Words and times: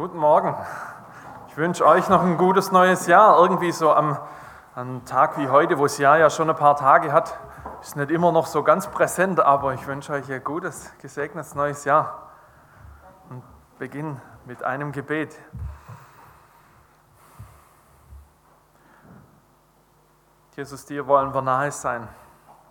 Guten 0.00 0.16
Morgen. 0.16 0.56
Ich 1.48 1.58
wünsche 1.58 1.86
euch 1.86 2.08
noch 2.08 2.22
ein 2.22 2.38
gutes 2.38 2.72
neues 2.72 3.06
Jahr. 3.06 3.38
Irgendwie 3.38 3.70
so 3.70 3.92
am, 3.92 4.16
am 4.74 5.04
Tag 5.04 5.36
wie 5.36 5.50
heute, 5.50 5.78
wo 5.78 5.82
das 5.82 5.98
Jahr 5.98 6.16
ja 6.16 6.30
schon 6.30 6.48
ein 6.48 6.56
paar 6.56 6.74
Tage 6.74 7.12
hat, 7.12 7.38
ist 7.82 7.96
nicht 7.96 8.10
immer 8.10 8.32
noch 8.32 8.46
so 8.46 8.62
ganz 8.62 8.86
präsent, 8.86 9.40
aber 9.40 9.74
ich 9.74 9.86
wünsche 9.86 10.14
euch 10.14 10.32
ein 10.32 10.42
gutes, 10.42 10.90
gesegnetes 11.02 11.54
neues 11.54 11.84
Jahr. 11.84 12.30
Und 13.28 13.42
beginne 13.78 14.22
mit 14.46 14.62
einem 14.62 14.92
Gebet. 14.92 15.38
Jesus, 20.56 20.86
dir 20.86 21.06
wollen 21.08 21.34
wir 21.34 21.42
nahe 21.42 21.72
sein 21.72 22.08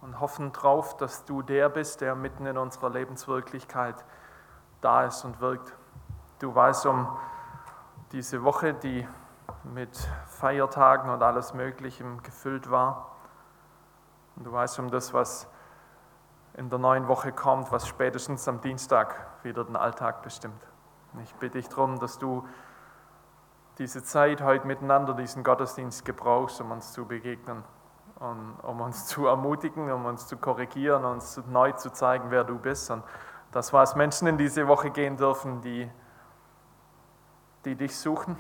und 0.01 0.19
hoffen 0.19 0.51
darauf, 0.51 0.97
dass 0.97 1.25
du 1.25 1.43
der 1.43 1.69
bist, 1.69 2.01
der 2.01 2.15
mitten 2.15 2.47
in 2.47 2.57
unserer 2.57 2.89
Lebenswirklichkeit 2.89 4.03
da 4.81 5.03
ist 5.03 5.23
und 5.25 5.39
wirkt. 5.39 5.78
Du 6.39 6.55
weißt 6.55 6.85
um 6.85 7.05
diese 8.13 8.45
Woche, 8.45 8.73
die 8.73 9.05
mit 9.65 9.97
Feiertagen 10.27 11.09
und 11.09 11.21
alles 11.21 11.53
Möglichem 11.53 12.23
gefüllt 12.23 12.71
war. 12.71 13.11
Und 14.37 14.45
du 14.45 14.51
weißt 14.53 14.79
um 14.79 14.89
das, 14.89 15.13
was 15.13 15.49
in 16.53 16.69
der 16.69 16.79
neuen 16.79 17.09
Woche 17.09 17.33
kommt, 17.33 17.73
was 17.73 17.89
spätestens 17.89 18.47
am 18.47 18.61
Dienstag 18.61 19.15
wieder 19.43 19.65
den 19.65 19.75
Alltag 19.75 20.21
bestimmt. 20.21 20.65
Und 21.13 21.19
ich 21.19 21.35
bitte 21.35 21.57
dich 21.57 21.67
darum, 21.67 21.99
dass 21.99 22.17
du 22.19 22.47
diese 23.77 24.01
Zeit 24.01 24.41
heute 24.41 24.65
miteinander, 24.65 25.13
diesen 25.13 25.43
Gottesdienst 25.43 26.05
gebrauchst, 26.05 26.61
um 26.61 26.71
uns 26.71 26.93
zu 26.93 27.05
begegnen 27.05 27.65
und 28.19 28.55
um 28.63 28.79
uns 28.79 29.07
zu 29.07 29.27
ermutigen, 29.27 29.91
um 29.91 30.05
uns 30.05 30.27
zu 30.27 30.37
korrigieren, 30.37 31.03
uns 31.03 31.41
neu 31.49 31.73
zu 31.73 31.91
zeigen, 31.91 32.31
wer 32.31 32.45
du 32.45 32.57
bist. 32.57 32.89
Und 32.91 33.03
das 33.51 33.73
war 33.73 33.83
es 33.83 33.95
Menschen 33.95 34.25
in 34.29 34.37
diese 34.37 34.69
Woche 34.69 34.89
gehen 34.89 35.17
dürfen, 35.17 35.61
die 35.61 35.91
die 37.65 37.75
dich 37.75 37.97
suchen, 37.97 38.37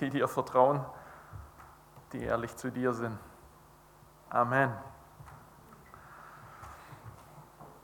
die 0.00 0.10
dir 0.10 0.28
vertrauen, 0.28 0.84
die 2.12 2.24
ehrlich 2.24 2.56
zu 2.56 2.70
dir 2.70 2.92
sind. 2.92 3.18
Amen. 4.30 4.72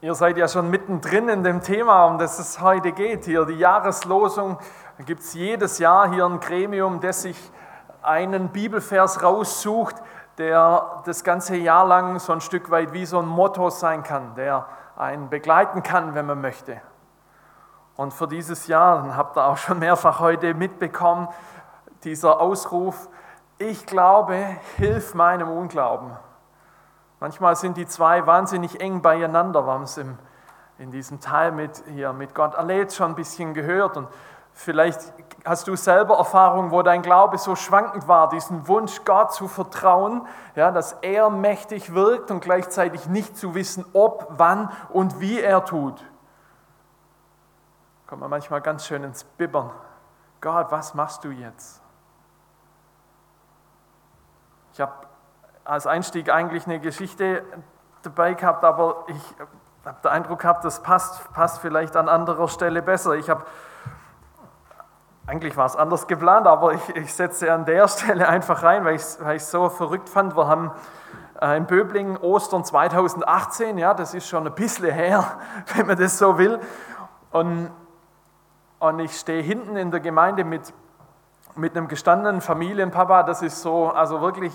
Ihr 0.00 0.14
seid 0.14 0.36
ja 0.36 0.48
schon 0.48 0.68
mittendrin 0.68 1.30
in 1.30 1.42
dem 1.42 1.62
Thema, 1.62 2.04
um 2.04 2.18
das 2.18 2.38
es 2.38 2.60
heute 2.60 2.92
geht. 2.92 3.24
Hier 3.24 3.46
die 3.46 3.54
Jahreslosung. 3.54 4.58
Gibt 5.06 5.22
es 5.22 5.32
jedes 5.32 5.78
Jahr 5.78 6.10
hier 6.10 6.26
ein 6.26 6.40
Gremium, 6.40 7.00
das 7.00 7.22
sich 7.22 7.52
einen 8.02 8.50
Bibelvers 8.50 9.22
raussucht, 9.22 9.96
der 10.36 11.02
das 11.06 11.24
ganze 11.24 11.56
Jahr 11.56 11.86
lang 11.86 12.18
so 12.18 12.32
ein 12.32 12.42
Stück 12.42 12.70
weit 12.70 12.92
wie 12.92 13.06
so 13.06 13.18
ein 13.18 13.26
Motto 13.26 13.70
sein 13.70 14.02
kann, 14.02 14.34
der 14.34 14.66
einen 14.96 15.30
begleiten 15.30 15.82
kann, 15.82 16.14
wenn 16.14 16.26
man 16.26 16.40
möchte. 16.40 16.82
Und 17.96 18.12
für 18.12 18.26
dieses 18.26 18.66
Jahr, 18.66 19.16
habt 19.16 19.36
ihr 19.36 19.44
auch 19.44 19.56
schon 19.56 19.78
mehrfach 19.78 20.18
heute 20.18 20.54
mitbekommen, 20.54 21.28
dieser 22.02 22.40
Ausruf, 22.40 23.08
ich 23.58 23.86
glaube, 23.86 24.34
hilf 24.76 25.14
meinem 25.14 25.48
Unglauben. 25.48 26.10
Manchmal 27.20 27.54
sind 27.54 27.76
die 27.76 27.86
zwei 27.86 28.26
wahnsinnig 28.26 28.80
eng 28.80 29.00
beieinander, 29.00 29.64
wir 29.64 29.72
haben 29.72 29.84
es 29.84 29.96
im, 29.96 30.18
in 30.78 30.90
diesem 30.90 31.20
Teil 31.20 31.52
mit, 31.52 31.84
hier 31.86 32.12
mit 32.12 32.34
Gott 32.34 32.54
erlebt 32.54 32.92
schon 32.92 33.12
ein 33.12 33.14
bisschen 33.14 33.54
gehört 33.54 33.96
und 33.96 34.08
vielleicht 34.52 35.00
hast 35.44 35.68
du 35.68 35.76
selber 35.76 36.18
Erfahrungen, 36.18 36.72
wo 36.72 36.82
dein 36.82 37.00
Glaube 37.00 37.38
so 37.38 37.54
schwankend 37.54 38.08
war, 38.08 38.28
diesen 38.28 38.66
Wunsch, 38.66 39.04
Gott 39.04 39.32
zu 39.32 39.46
vertrauen, 39.46 40.26
ja, 40.56 40.72
dass 40.72 40.94
er 41.00 41.30
mächtig 41.30 41.94
wirkt 41.94 42.32
und 42.32 42.40
gleichzeitig 42.40 43.06
nicht 43.06 43.38
zu 43.38 43.54
wissen, 43.54 43.84
ob, 43.92 44.26
wann 44.30 44.70
und 44.90 45.20
wie 45.20 45.40
er 45.40 45.64
tut 45.64 46.04
kommt 48.06 48.20
man 48.20 48.30
manchmal 48.30 48.60
ganz 48.60 48.86
schön 48.86 49.02
ins 49.02 49.24
Bibbern. 49.24 49.70
Gott, 50.40 50.70
was 50.70 50.94
machst 50.94 51.24
du 51.24 51.30
jetzt? 51.30 51.80
Ich 54.72 54.80
habe 54.80 54.92
als 55.64 55.86
Einstieg 55.86 56.30
eigentlich 56.30 56.66
eine 56.66 56.80
Geschichte 56.80 57.42
dabei 58.02 58.34
gehabt, 58.34 58.64
aber 58.64 59.04
ich 59.06 59.34
habe 59.86 59.96
den 60.02 60.10
Eindruck 60.10 60.40
gehabt, 60.40 60.64
das 60.64 60.82
passt, 60.82 61.32
passt 61.32 61.60
vielleicht 61.60 61.96
an 61.96 62.08
anderer 62.08 62.48
Stelle 62.48 62.82
besser. 62.82 63.12
Ich 63.14 63.30
habe, 63.30 63.44
eigentlich 65.26 65.56
war 65.56 65.66
es 65.66 65.76
anders 65.76 66.06
geplant, 66.06 66.46
aber 66.46 66.74
ich, 66.74 66.96
ich 66.96 67.14
setze 67.14 67.52
an 67.52 67.64
der 67.64 67.88
Stelle 67.88 68.28
einfach 68.28 68.62
rein, 68.62 68.84
weil 68.84 68.96
ich 68.96 69.02
es 69.02 69.50
so 69.50 69.68
verrückt 69.68 70.08
fand. 70.08 70.36
Wir 70.36 70.46
haben 70.46 70.72
äh, 71.40 71.56
in 71.56 71.66
Böblingen 71.66 72.16
Ostern 72.18 72.64
2018, 72.64 73.78
ja, 73.78 73.94
das 73.94 74.12
ist 74.12 74.28
schon 74.28 74.46
ein 74.46 74.54
bisschen 74.54 74.92
her, 74.92 75.38
wenn 75.74 75.86
man 75.86 75.98
das 75.98 76.18
so 76.18 76.36
will. 76.36 76.60
Und 77.30 77.70
und 78.88 78.98
ich 78.98 79.16
stehe 79.16 79.42
hinten 79.42 79.76
in 79.76 79.90
der 79.90 80.00
Gemeinde 80.00 80.44
mit, 80.44 80.72
mit 81.56 81.76
einem 81.76 81.88
gestandenen 81.88 82.40
Familienpapa, 82.40 83.22
das 83.22 83.40
ist 83.40 83.62
so, 83.62 83.88
also 83.88 84.20
wirklich 84.20 84.52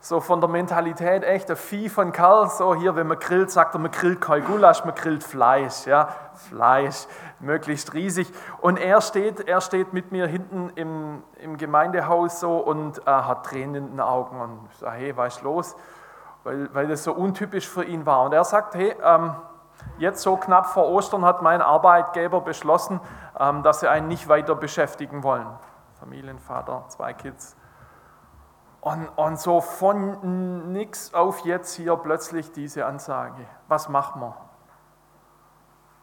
so 0.00 0.20
von 0.20 0.40
der 0.40 0.48
Mentalität 0.48 1.24
echt 1.24 1.50
ein 1.50 1.56
Vieh 1.56 1.88
von 1.88 2.12
Karl, 2.12 2.48
so 2.48 2.74
hier, 2.74 2.94
wenn 2.96 3.06
man 3.08 3.18
grillt, 3.18 3.50
sagt 3.50 3.74
er, 3.74 3.80
man 3.80 3.90
grillt 3.90 4.20
kein 4.20 4.44
Gulasch, 4.44 4.84
man 4.84 4.94
grillt 4.94 5.24
Fleisch, 5.24 5.86
ja, 5.86 6.08
Fleisch, 6.34 7.06
möglichst 7.40 7.92
riesig. 7.94 8.32
Und 8.60 8.78
er 8.78 9.00
steht, 9.00 9.48
er 9.48 9.60
steht 9.60 9.92
mit 9.92 10.12
mir 10.12 10.26
hinten 10.26 10.70
im, 10.74 11.22
im 11.40 11.56
Gemeindehaus 11.56 12.38
so 12.38 12.58
und 12.58 12.98
äh, 12.98 13.10
hat 13.10 13.46
Tränen 13.46 13.74
in 13.74 13.90
den 13.92 14.00
Augen 14.00 14.40
und 14.40 14.68
ich 14.72 14.78
sage, 14.78 14.96
hey, 14.96 15.16
was 15.16 15.36
ist 15.36 15.42
los? 15.42 15.76
Weil, 16.44 16.72
weil 16.72 16.88
das 16.88 17.04
so 17.04 17.12
untypisch 17.12 17.68
für 17.68 17.84
ihn 17.84 18.06
war. 18.06 18.24
Und 18.24 18.32
er 18.32 18.44
sagt, 18.44 18.74
hey, 18.74 18.94
ähm, 19.04 19.34
Jetzt 19.98 20.22
so 20.22 20.36
knapp 20.36 20.66
vor 20.66 20.88
Ostern 20.88 21.24
hat 21.24 21.42
mein 21.42 21.62
Arbeitgeber 21.62 22.40
beschlossen, 22.40 23.00
ähm, 23.38 23.62
dass 23.62 23.80
sie 23.80 23.88
einen 23.88 24.08
nicht 24.08 24.28
weiter 24.28 24.54
beschäftigen 24.54 25.22
wollen. 25.22 25.46
Familienvater, 26.00 26.84
zwei 26.88 27.12
Kids. 27.12 27.56
Und, 28.80 29.08
und 29.16 29.38
so 29.38 29.60
von 29.60 30.72
nix 30.72 31.14
auf 31.14 31.40
jetzt 31.44 31.74
hier 31.74 31.94
plötzlich 31.96 32.50
diese 32.50 32.84
Ansage. 32.84 33.46
Was 33.68 33.88
machen 33.88 34.20
wir? 34.20 34.36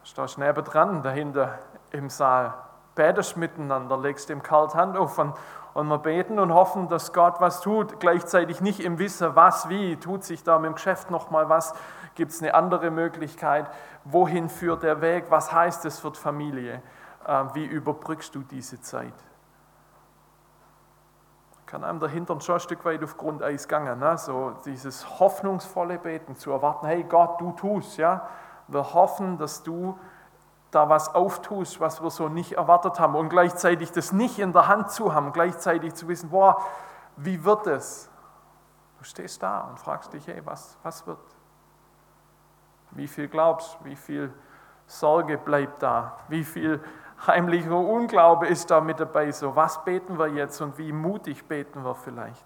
Stehst 0.04 0.38
neben 0.38 0.64
dran, 0.64 1.04
dahinter 1.04 1.60
im 1.92 2.10
Saal. 2.10 2.54
Betest 2.96 3.36
miteinander, 3.36 3.98
legst 3.98 4.30
dem 4.30 4.42
Karl 4.42 4.74
Hand 4.74 4.98
auf 4.98 5.18
und, 5.18 5.36
und 5.80 5.88
wir 5.88 5.98
beten 5.98 6.40
und 6.40 6.54
hoffen, 6.54 6.90
dass 6.90 7.14
Gott 7.14 7.40
was 7.40 7.62
tut. 7.62 8.00
Gleichzeitig 8.00 8.60
nicht 8.60 8.82
im 8.82 9.00
Wissen, 9.00 9.36
was, 9.36 9.70
wie. 9.70 9.96
Tut 9.96 10.24
sich 10.24 10.44
da 10.44 10.60
mit 10.60 10.68
dem 10.68 10.76
Geschäft 10.76 11.10
nochmal 11.10 11.48
was? 11.48 11.74
Gibt 12.16 12.32
es 12.32 12.42
eine 12.42 12.54
andere 12.54 12.92
Möglichkeit? 12.92 13.70
Wohin 14.04 14.50
führt 14.50 14.84
der 14.84 15.02
Weg? 15.02 15.26
Was 15.30 15.54
heißt 15.54 15.86
es 15.86 16.00
für 16.00 16.12
die 16.12 16.20
Familie? 16.20 16.82
Äh, 17.26 17.46
wie 17.54 17.66
überbrückst 17.66 18.36
du 18.36 18.42
diese 18.42 18.82
Zeit? 18.82 19.14
Kann 21.66 21.84
einem 21.84 22.00
der 22.00 22.10
Hintern 22.10 22.42
schon 22.42 22.56
ein 22.56 22.62
Stück 22.62 22.84
weit 22.84 23.04
auf 23.04 23.16
Grundeis 23.16 23.68
gehen, 23.68 24.00
ne? 24.00 24.18
so 24.18 24.54
dieses 24.66 25.20
hoffnungsvolle 25.20 26.00
Beten 26.00 26.36
zu 26.36 26.52
erwarten, 26.52 26.88
hey 26.88 27.04
Gott, 27.04 27.40
du 27.40 27.52
tust, 27.52 27.98
ja. 27.98 28.28
Wir 28.68 28.94
hoffen, 28.94 29.38
dass 29.38 29.64
du 29.64 29.98
da 30.72 30.88
was 30.90 31.14
auftust, 31.16 31.80
was 31.80 32.02
wir 32.02 32.12
so 32.12 32.30
nicht 32.30 32.54
erwartet 32.54 33.00
haben 33.00 33.16
und 33.16 33.30
gleichzeitig 33.30 33.92
das 33.92 34.12
nicht 34.12 34.40
in 34.40 34.54
der 34.54 34.68
Hand 34.68 34.92
zu 34.92 35.14
haben, 35.14 35.34
gleichzeitig 35.34 35.96
zu 35.96 36.08
wissen, 36.08 36.30
boah, 36.30 36.62
wie 37.16 37.44
wird 37.44 37.68
es? 37.68 38.10
Du 39.00 39.04
stehst 39.04 39.42
da 39.42 39.62
und 39.62 39.80
fragst 39.80 40.14
dich, 40.14 40.28
hey, 40.28 40.42
was, 40.46 40.78
was 40.84 41.08
wird? 41.08 41.20
Wie 42.92 43.08
viel 43.08 43.28
glaubst? 43.28 43.78
Wie 43.84 43.96
viel 43.96 44.34
Sorge 44.86 45.38
bleibt 45.38 45.82
da? 45.82 46.18
Wie 46.28 46.44
viel 46.44 46.84
heimlicher 47.26 47.78
Unglaube 47.78 48.48
ist 48.48 48.70
da 48.72 48.82
mit 48.82 49.00
dabei? 49.00 49.32
So, 49.32 49.56
was 49.56 49.84
beten 49.84 50.18
wir 50.18 50.28
jetzt 50.28 50.62
und 50.62 50.78
wie 50.78 50.92
mutig 50.92 51.48
beten 51.48 51.84
wir 51.84 51.96
vielleicht? 51.96 52.46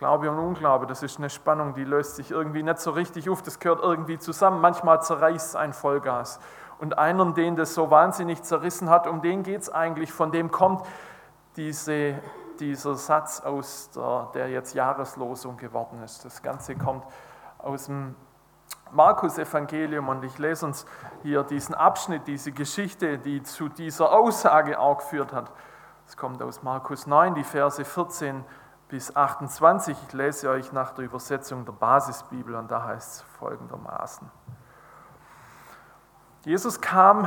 Glaube 0.00 0.30
und 0.30 0.38
Unglaube, 0.38 0.86
das 0.86 1.02
ist 1.02 1.18
eine 1.18 1.28
Spannung, 1.28 1.74
die 1.74 1.84
löst 1.84 2.16
sich 2.16 2.30
irgendwie 2.30 2.62
nicht 2.62 2.78
so 2.78 2.92
richtig 2.92 3.28
auf, 3.28 3.42
das 3.42 3.58
gehört 3.58 3.82
irgendwie 3.82 4.18
zusammen. 4.18 4.62
Manchmal 4.62 5.02
zerreißt 5.02 5.48
es 5.48 5.56
ein 5.56 5.74
Vollgas. 5.74 6.40
Und 6.78 6.96
einer, 6.96 7.30
den 7.34 7.54
das 7.54 7.74
so 7.74 7.90
wahnsinnig 7.90 8.42
zerrissen 8.42 8.88
hat, 8.88 9.06
um 9.06 9.20
den 9.20 9.42
geht 9.42 9.60
es 9.60 9.68
eigentlich, 9.68 10.10
von 10.10 10.32
dem 10.32 10.50
kommt 10.50 10.86
diese, 11.56 12.14
dieser 12.60 12.94
Satz 12.94 13.40
aus 13.40 13.90
der, 13.90 14.30
der 14.32 14.48
jetzt 14.48 14.72
Jahreslosung 14.72 15.58
geworden 15.58 16.02
ist. 16.02 16.24
Das 16.24 16.40
Ganze 16.40 16.76
kommt 16.76 17.04
aus 17.58 17.84
dem 17.84 18.14
Markus-Evangelium 18.92 20.08
und 20.08 20.24
ich 20.24 20.38
lese 20.38 20.64
uns 20.64 20.86
hier 21.22 21.42
diesen 21.42 21.74
Abschnitt, 21.74 22.26
diese 22.26 22.52
Geschichte, 22.52 23.18
die 23.18 23.42
zu 23.42 23.68
dieser 23.68 24.12
Aussage 24.12 24.80
auch 24.80 24.96
geführt 24.96 25.34
hat. 25.34 25.52
Es 26.06 26.16
kommt 26.16 26.42
aus 26.42 26.62
Markus 26.62 27.06
9, 27.06 27.34
die 27.34 27.44
Verse 27.44 27.84
14 27.84 28.46
bis 28.90 29.14
28. 29.14 29.96
Ich 30.08 30.12
lese 30.12 30.50
euch 30.50 30.72
nach 30.72 30.90
der 30.92 31.04
Übersetzung 31.04 31.64
der 31.64 31.72
Basisbibel 31.72 32.54
und 32.54 32.70
da 32.70 32.84
heißt 32.84 33.14
es 33.14 33.22
folgendermaßen. 33.38 34.30
Jesus 36.44 36.80
kam 36.80 37.26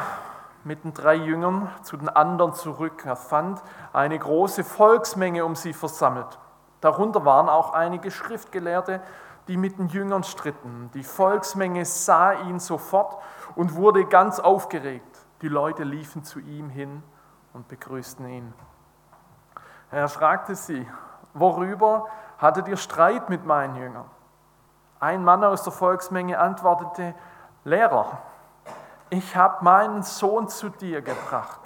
mit 0.63 0.83
den 0.83 0.93
drei 0.93 1.15
Jüngern 1.15 1.69
zu 1.81 1.97
den 1.97 2.09
anderen 2.09 2.53
zurück. 2.53 3.05
Er 3.05 3.15
fand 3.15 3.61
eine 3.93 4.19
große 4.19 4.63
Volksmenge 4.63 5.45
um 5.45 5.55
sie 5.55 5.73
versammelt. 5.73 6.37
Darunter 6.81 7.25
waren 7.25 7.49
auch 7.49 7.73
einige 7.73 8.11
Schriftgelehrte 8.11 9.01
die 9.47 9.57
mit 9.57 9.77
den 9.77 9.87
Jüngern 9.87 10.23
stritten. 10.23 10.89
Die 10.93 11.03
Volksmenge 11.03 11.85
sah 11.85 12.33
ihn 12.33 12.59
sofort 12.59 13.21
und 13.55 13.75
wurde 13.75 14.05
ganz 14.05 14.39
aufgeregt. 14.39 15.25
Die 15.41 15.47
Leute 15.47 15.83
liefen 15.83 16.23
zu 16.23 16.39
ihm 16.39 16.69
hin 16.69 17.03
und 17.51 17.67
begrüßten 17.67 18.27
ihn. 18.27 18.53
Er 19.91 20.07
fragte 20.07 20.55
sie, 20.55 20.87
worüber 21.33 22.07
hattet 22.37 22.67
ihr 22.67 22.77
Streit 22.77 23.29
mit 23.29 23.45
meinen 23.45 23.75
Jüngern? 23.75 24.09
Ein 24.99 25.23
Mann 25.23 25.43
aus 25.43 25.63
der 25.63 25.73
Volksmenge 25.73 26.39
antwortete, 26.39 27.13
Lehrer, 27.65 28.19
ich 29.09 29.35
habe 29.35 29.63
meinen 29.63 30.03
Sohn 30.03 30.47
zu 30.47 30.69
dir 30.69 31.01
gebracht. 31.01 31.59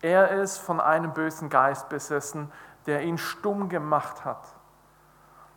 Er 0.00 0.30
ist 0.30 0.58
von 0.58 0.80
einem 0.80 1.12
bösen 1.12 1.48
Geist 1.48 1.88
besessen, 1.88 2.52
der 2.86 3.02
ihn 3.02 3.18
stumm 3.18 3.68
gemacht 3.68 4.24
hat. 4.24 4.46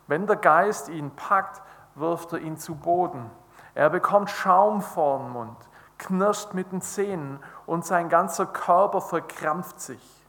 Wenn 0.06 0.26
der 0.26 0.36
Geist 0.36 0.88
ihn 0.88 1.10
packt, 1.14 1.60
wirft 1.94 2.32
er 2.32 2.38
ihn 2.38 2.56
zu 2.56 2.74
Boden. 2.74 3.30
Er 3.74 3.90
bekommt 3.90 4.30
Schaum 4.30 4.80
vor 4.80 5.18
den 5.18 5.30
Mund, 5.30 5.56
knirscht 5.98 6.54
mit 6.54 6.72
den 6.72 6.80
Zähnen 6.80 7.38
und 7.66 7.84
sein 7.84 8.08
ganzer 8.08 8.46
Körper 8.46 9.00
verkrampft 9.00 9.80
sich. 9.80 10.26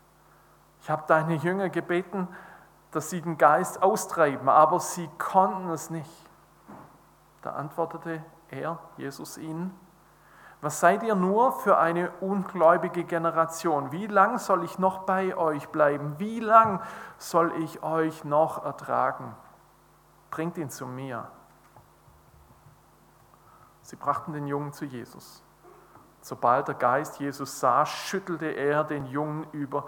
Ich 0.81 0.89
habe 0.89 1.03
deine 1.07 1.35
Jünger 1.35 1.69
gebeten, 1.69 2.27
dass 2.91 3.09
sie 3.09 3.21
den 3.21 3.37
Geist 3.37 3.83
austreiben, 3.83 4.49
aber 4.49 4.79
sie 4.79 5.09
konnten 5.17 5.69
es 5.69 5.89
nicht. 5.89 6.29
Da 7.41 7.51
antwortete 7.51 8.23
er, 8.49 8.79
Jesus, 8.97 9.37
ihnen, 9.37 9.77
was 10.61 10.81
seid 10.81 11.03
ihr 11.03 11.15
nur 11.15 11.53
für 11.53 11.77
eine 11.77 12.11
ungläubige 12.19 13.05
Generation? 13.05 13.93
Wie 13.93 14.07
lang 14.07 14.39
soll 14.39 14.65
ich 14.65 14.77
noch 14.77 14.99
bei 14.99 15.37
euch 15.37 15.69
bleiben? 15.69 16.15
Wie 16.17 16.41
lang 16.41 16.81
soll 17.17 17.53
ich 17.61 17.81
euch 17.81 18.25
noch 18.25 18.65
ertragen? 18.65 19.35
Bringt 20.31 20.57
ihn 20.57 20.69
zu 20.69 20.85
mir. 20.85 21.29
Sie 23.83 23.95
brachten 23.95 24.33
den 24.33 24.47
Jungen 24.47 24.73
zu 24.73 24.83
Jesus. 24.83 25.41
Sobald 26.21 26.67
der 26.67 26.75
Geist 26.75 27.19
Jesus 27.19 27.59
sah, 27.59 27.85
schüttelte 27.85 28.47
er 28.47 28.83
den 28.83 29.05
Jungen 29.05 29.47
über 29.53 29.85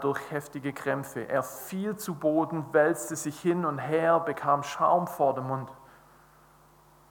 durch 0.00 0.30
heftige 0.30 0.72
Krämpfe. 0.72 1.28
Er 1.28 1.42
fiel 1.42 1.96
zu 1.96 2.14
Boden, 2.14 2.72
wälzte 2.72 3.16
sich 3.16 3.40
hin 3.40 3.64
und 3.64 3.78
her, 3.78 4.20
bekam 4.20 4.62
Schaum 4.62 5.06
vor 5.06 5.34
dem 5.34 5.48
Mund. 5.48 5.70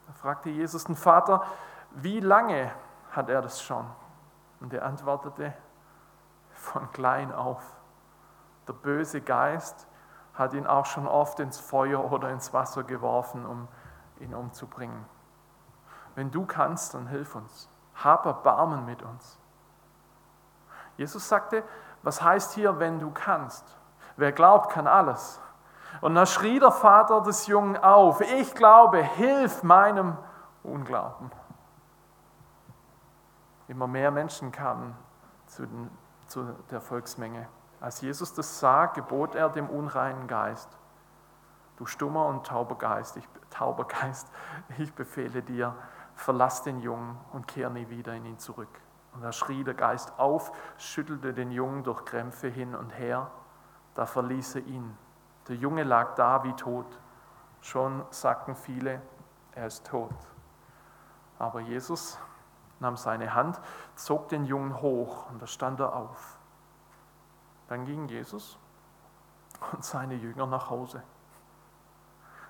Da 0.07 0.13
fragte 0.13 0.49
Jesus 0.49 0.85
den 0.85 0.95
Vater, 0.95 1.43
wie 1.91 2.21
lange 2.21 2.71
hat 3.11 3.29
er 3.29 3.41
das 3.41 3.61
schon? 3.61 3.85
Und 4.61 4.73
er 4.73 4.85
antwortete, 4.85 5.53
von 6.53 6.91
klein 6.91 7.33
auf. 7.33 7.61
Der 8.67 8.73
böse 8.73 9.19
Geist 9.19 9.87
hat 10.33 10.53
ihn 10.53 10.67
auch 10.67 10.85
schon 10.85 11.07
oft 11.07 11.39
ins 11.39 11.59
Feuer 11.59 12.11
oder 12.11 12.29
ins 12.29 12.53
Wasser 12.53 12.83
geworfen, 12.83 13.45
um 13.45 13.67
ihn 14.19 14.33
umzubringen. 14.33 15.05
Wenn 16.15 16.31
du 16.31 16.45
kannst, 16.45 16.93
dann 16.93 17.07
hilf 17.07 17.35
uns. 17.35 17.69
Hab 17.95 18.25
Erbarmen 18.25 18.85
mit 18.85 19.01
uns. 19.03 19.39
Jesus 20.97 21.27
sagte, 21.27 21.63
was 22.03 22.21
heißt 22.21 22.53
hier, 22.53 22.79
wenn 22.79 22.99
du 22.99 23.11
kannst? 23.11 23.77
Wer 24.17 24.31
glaubt, 24.31 24.71
kann 24.71 24.87
alles. 24.87 25.39
Und 26.01 26.15
da 26.15 26.25
schrie 26.25 26.59
der 26.59 26.71
Vater 26.71 27.21
des 27.21 27.47
Jungen 27.47 27.77
auf, 27.77 28.21
ich 28.21 28.55
glaube, 28.55 29.03
hilf 29.03 29.63
meinem 29.63 30.17
Unglauben. 30.63 31.31
Immer 33.67 33.87
mehr 33.87 34.11
Menschen 34.11 34.51
kamen 34.51 34.95
zu, 35.47 35.65
den, 35.65 35.89
zu 36.27 36.43
der 36.71 36.81
Volksmenge. 36.81 37.47
Als 37.79 38.01
Jesus 38.01 38.33
das 38.33 38.59
sah, 38.59 38.87
gebot 38.87 39.35
er 39.35 39.49
dem 39.49 39.69
unreinen 39.69 40.27
Geist, 40.27 40.69
du 41.77 41.85
stummer 41.85 42.25
und 42.27 42.45
tauber 42.45 42.77
Geist, 42.77 43.17
ich, 43.17 43.27
tauber 43.49 43.85
Geist, 44.01 44.27
ich 44.77 44.93
befehle 44.93 45.41
dir, 45.41 45.75
verlass 46.15 46.63
den 46.63 46.79
Jungen 46.79 47.17
und 47.33 47.47
kehr 47.47 47.69
nie 47.69 47.89
wieder 47.89 48.13
in 48.13 48.25
ihn 48.25 48.39
zurück. 48.39 48.69
Und 49.13 49.21
da 49.21 49.31
schrie 49.31 49.63
der 49.63 49.73
Geist 49.73 50.17
auf, 50.17 50.51
schüttelte 50.77 51.33
den 51.33 51.51
Jungen 51.51 51.83
durch 51.83 52.05
Krämpfe 52.05 52.47
hin 52.47 52.75
und 52.75 52.91
her, 52.91 53.29
da 53.95 54.05
verließ 54.05 54.55
er 54.55 54.65
ihn. 54.65 54.97
Der 55.47 55.55
Junge 55.55 55.83
lag 55.83 56.15
da 56.15 56.43
wie 56.43 56.53
tot. 56.53 56.99
Schon 57.61 58.05
sagten 58.09 58.55
viele, 58.55 59.01
er 59.53 59.67
ist 59.67 59.85
tot. 59.85 60.13
Aber 61.37 61.59
Jesus 61.59 62.17
nahm 62.79 62.97
seine 62.97 63.33
Hand, 63.33 63.59
zog 63.95 64.29
den 64.29 64.45
Jungen 64.45 64.81
hoch 64.81 65.29
und 65.29 65.41
da 65.41 65.47
stand 65.47 65.79
er 65.79 65.95
auf. 65.95 66.37
Dann 67.67 67.85
ging 67.85 68.07
Jesus 68.07 68.57
und 69.71 69.83
seine 69.83 70.15
Jünger 70.15 70.47
nach 70.47 70.69
Hause. 70.69 71.03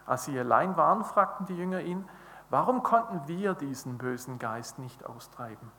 Als 0.05 0.25
sie 0.25 0.39
allein 0.39 0.77
waren, 0.77 1.03
fragten 1.03 1.45
die 1.45 1.57
Jünger 1.57 1.81
ihn, 1.81 2.07
warum 2.49 2.83
konnten 2.83 3.27
wir 3.27 3.53
diesen 3.53 3.97
bösen 3.97 4.39
Geist 4.39 4.79
nicht 4.79 5.05
austreiben? 5.05 5.71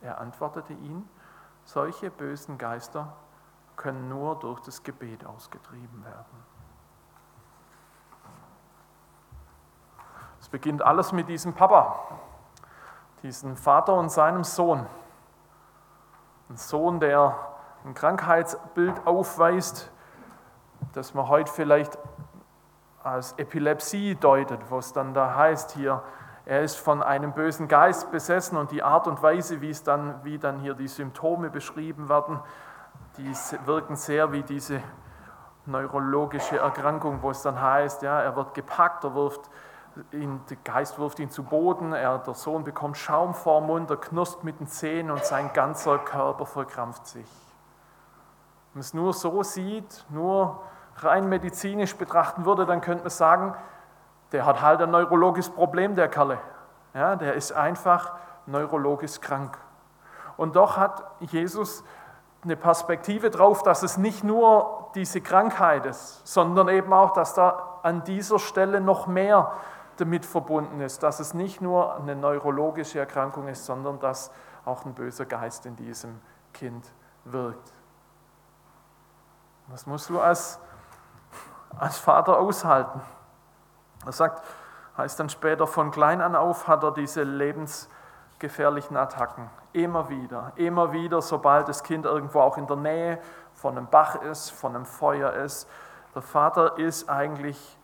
Er 0.00 0.20
antwortete 0.20 0.72
ihnen, 0.72 1.08
solche 1.64 2.10
bösen 2.10 2.58
Geister 2.58 3.12
können 3.76 4.08
nur 4.08 4.38
durch 4.38 4.60
das 4.60 4.82
Gebet 4.82 5.24
ausgetrieben 5.24 6.04
werden. 6.04 6.44
Es 10.40 10.48
beginnt 10.48 10.82
alles 10.82 11.12
mit 11.12 11.28
diesem 11.28 11.54
Papa, 11.54 11.98
diesem 13.22 13.56
Vater 13.56 13.94
und 13.94 14.10
seinem 14.10 14.44
Sohn. 14.44 14.86
Ein 16.50 16.56
Sohn, 16.58 17.00
der 17.00 17.36
ein 17.84 17.94
Krankheitsbild 17.94 19.06
aufweist, 19.06 19.90
das 20.92 21.14
man 21.14 21.28
heute 21.28 21.50
vielleicht 21.50 21.98
als 23.02 23.32
Epilepsie 23.34 24.14
deutet, 24.14 24.70
wo 24.70 24.78
es 24.78 24.92
dann 24.92 25.14
da 25.14 25.34
heißt 25.34 25.72
hier, 25.72 26.02
er 26.46 26.62
ist 26.62 26.76
von 26.76 27.02
einem 27.02 27.32
bösen 27.32 27.68
Geist 27.68 28.10
besessen 28.10 28.58
und 28.58 28.70
die 28.70 28.82
Art 28.82 29.06
und 29.06 29.22
Weise, 29.22 29.60
wie, 29.60 29.70
es 29.70 29.82
dann, 29.82 30.22
wie 30.24 30.38
dann 30.38 30.58
hier 30.58 30.74
die 30.74 30.88
Symptome 30.88 31.48
beschrieben 31.48 32.08
werden, 32.08 32.38
die 33.16 33.32
wirken 33.64 33.96
sehr 33.96 34.32
wie 34.32 34.42
diese 34.42 34.82
neurologische 35.66 36.58
Erkrankung, 36.58 37.22
wo 37.22 37.30
es 37.30 37.40
dann 37.42 37.60
heißt, 37.60 38.02
ja, 38.02 38.20
er 38.20 38.36
wird 38.36 38.52
gepackt, 38.52 39.04
er 39.04 39.14
wirft 39.14 39.48
ihn, 40.12 40.40
der 40.50 40.58
Geist 40.64 40.98
wirft 40.98 41.18
ihn 41.18 41.30
zu 41.30 41.44
Boden, 41.44 41.94
er, 41.94 42.18
der 42.18 42.34
Sohn 42.34 42.64
bekommt 42.64 42.98
Schaum 42.98 43.32
vor 43.32 43.62
Mund, 43.62 43.90
er 43.90 43.96
knurst 43.96 44.44
mit 44.44 44.60
den 44.60 44.66
Zähnen 44.66 45.10
und 45.10 45.24
sein 45.24 45.50
ganzer 45.54 45.98
Körper 45.98 46.44
verkrampft 46.44 47.06
sich. 47.06 47.26
Wenn 48.72 48.74
man 48.74 48.80
es 48.80 48.92
nur 48.92 49.14
so 49.14 49.42
sieht, 49.42 50.04
nur 50.10 50.60
rein 50.96 51.28
medizinisch 51.28 51.96
betrachten 51.96 52.44
würde, 52.44 52.66
dann 52.66 52.80
könnte 52.80 53.04
man 53.04 53.10
sagen, 53.10 53.54
der 54.34 54.44
hat 54.44 54.60
halt 54.60 54.82
ein 54.82 54.90
neurologisches 54.90 55.48
Problem, 55.48 55.94
der 55.94 56.08
Kerle. 56.08 56.38
Ja, 56.92 57.14
der 57.14 57.34
ist 57.34 57.52
einfach 57.52 58.12
neurologisch 58.46 59.20
krank. 59.20 59.56
Und 60.36 60.56
doch 60.56 60.76
hat 60.76 61.04
Jesus 61.20 61.84
eine 62.42 62.56
Perspektive 62.56 63.30
drauf, 63.30 63.62
dass 63.62 63.84
es 63.84 63.96
nicht 63.96 64.24
nur 64.24 64.90
diese 64.96 65.20
Krankheit 65.20 65.86
ist, 65.86 66.26
sondern 66.26 66.68
eben 66.68 66.92
auch, 66.92 67.12
dass 67.12 67.34
da 67.34 67.78
an 67.84 68.02
dieser 68.02 68.40
Stelle 68.40 68.80
noch 68.80 69.06
mehr 69.06 69.52
damit 69.98 70.26
verbunden 70.26 70.80
ist, 70.80 71.04
dass 71.04 71.20
es 71.20 71.32
nicht 71.32 71.60
nur 71.60 71.94
eine 71.94 72.16
neurologische 72.16 72.98
Erkrankung 72.98 73.46
ist, 73.46 73.64
sondern 73.64 74.00
dass 74.00 74.32
auch 74.64 74.84
ein 74.84 74.94
böser 74.94 75.26
Geist 75.26 75.64
in 75.64 75.76
diesem 75.76 76.20
Kind 76.52 76.84
wirkt. 77.24 77.72
Das 79.70 79.86
musst 79.86 80.10
du 80.10 80.20
als, 80.20 80.58
als 81.78 81.98
Vater 81.98 82.38
aushalten. 82.40 83.00
Er 84.06 84.12
sagt, 84.12 84.42
heißt 84.96 85.18
dann 85.18 85.28
später, 85.28 85.66
von 85.66 85.90
klein 85.90 86.20
an 86.20 86.36
auf 86.36 86.68
hat 86.68 86.82
er 86.82 86.92
diese 86.92 87.22
lebensgefährlichen 87.22 88.96
Attacken. 88.96 89.50
Immer 89.72 90.08
wieder, 90.08 90.52
immer 90.56 90.92
wieder, 90.92 91.20
sobald 91.22 91.68
das 91.68 91.82
Kind 91.82 92.04
irgendwo 92.04 92.40
auch 92.40 92.56
in 92.58 92.66
der 92.66 92.76
Nähe 92.76 93.18
von 93.54 93.76
einem 93.76 93.86
Bach 93.86 94.22
ist, 94.22 94.50
von 94.50 94.74
einem 94.74 94.86
Feuer 94.86 95.32
ist. 95.32 95.68
Der 96.14 96.22
Vater 96.22 96.78
ist 96.78 97.08
eigentlich 97.08 97.78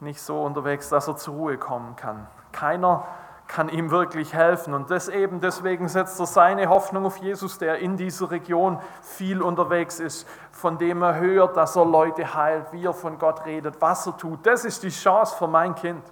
nicht 0.00 0.20
so 0.20 0.42
unterwegs, 0.42 0.88
dass 0.88 1.08
er 1.08 1.16
zur 1.16 1.34
Ruhe 1.34 1.58
kommen 1.58 1.96
kann. 1.96 2.26
Keiner 2.52 3.04
kann 3.52 3.68
ihm 3.68 3.90
wirklich 3.90 4.32
helfen. 4.32 4.72
Und 4.72 4.90
das 4.90 5.08
eben 5.08 5.40
deswegen 5.40 5.88
setzt 5.88 6.18
er 6.18 6.26
seine 6.26 6.68
Hoffnung 6.68 7.04
auf 7.04 7.18
Jesus, 7.18 7.58
der 7.58 7.78
in 7.78 7.96
dieser 7.96 8.30
Region 8.30 8.80
viel 9.02 9.42
unterwegs 9.42 10.00
ist, 10.00 10.26
von 10.50 10.78
dem 10.78 11.02
er 11.02 11.20
hört, 11.20 11.56
dass 11.56 11.76
er 11.76 11.84
Leute 11.84 12.34
heilt, 12.34 12.72
wie 12.72 12.84
er 12.84 12.94
von 12.94 13.18
Gott 13.18 13.44
redet, 13.44 13.80
was 13.80 14.06
er 14.06 14.16
tut. 14.16 14.46
Das 14.46 14.64
ist 14.64 14.82
die 14.82 14.88
Chance 14.88 15.36
für 15.36 15.48
mein 15.48 15.74
Kind. 15.74 16.02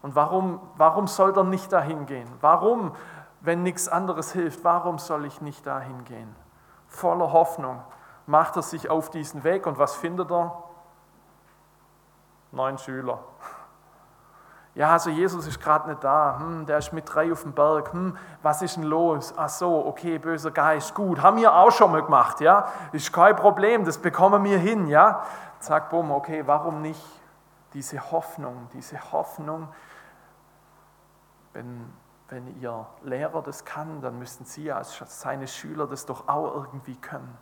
Und 0.00 0.14
warum, 0.14 0.60
warum 0.76 1.06
soll 1.06 1.36
er 1.36 1.44
nicht 1.44 1.70
dahin 1.70 2.06
gehen? 2.06 2.28
Warum, 2.40 2.92
wenn 3.40 3.62
nichts 3.62 3.88
anderes 3.88 4.32
hilft, 4.32 4.64
warum 4.64 4.98
soll 4.98 5.26
ich 5.26 5.40
nicht 5.42 5.66
dahin 5.66 6.04
gehen? 6.04 6.34
Voller 6.88 7.32
Hoffnung 7.32 7.82
macht 8.26 8.56
er 8.56 8.62
sich 8.62 8.88
auf 8.88 9.10
diesen 9.10 9.44
Weg 9.44 9.66
und 9.66 9.78
was 9.78 9.94
findet 9.94 10.30
er? 10.30 10.64
neun 12.52 12.78
Schüler. 12.78 13.18
Ja, 14.74 14.92
also 14.92 15.10
Jesus 15.10 15.46
ist 15.46 15.60
gerade 15.60 15.90
nicht 15.90 16.02
da. 16.02 16.38
Hm, 16.38 16.64
der 16.64 16.78
ist 16.78 16.92
mit 16.92 17.12
drei 17.12 17.30
auf 17.30 17.42
dem 17.42 17.52
Berg. 17.52 17.92
Hm, 17.92 18.16
was 18.40 18.62
ist 18.62 18.76
denn 18.76 18.84
los? 18.84 19.34
Ach 19.36 19.48
so, 19.48 19.86
okay, 19.86 20.18
böser 20.18 20.50
Geist. 20.50 20.94
Gut, 20.94 21.20
haben 21.20 21.36
wir 21.36 21.54
auch 21.54 21.70
schon 21.70 21.92
mal 21.92 22.02
gemacht, 22.02 22.40
ja? 22.40 22.68
Ist 22.92 23.12
kein 23.12 23.36
Problem, 23.36 23.84
das 23.84 23.98
bekommen 23.98 24.44
wir 24.44 24.58
hin, 24.58 24.86
ja? 24.86 25.22
Zack, 25.60 25.90
bumm, 25.90 26.10
okay, 26.10 26.42
warum 26.46 26.80
nicht 26.80 27.04
diese 27.74 28.10
Hoffnung, 28.10 28.68
diese 28.72 29.12
Hoffnung, 29.12 29.68
wenn, 31.52 31.92
wenn 32.28 32.60
Ihr 32.60 32.86
Lehrer 33.02 33.42
das 33.42 33.64
kann, 33.64 34.00
dann 34.00 34.18
müssten 34.18 34.46
Sie 34.46 34.72
als 34.72 35.02
seine 35.06 35.46
Schüler 35.46 35.86
das 35.86 36.06
doch 36.06 36.28
auch 36.28 36.54
irgendwie 36.54 36.96
können. 36.96 37.36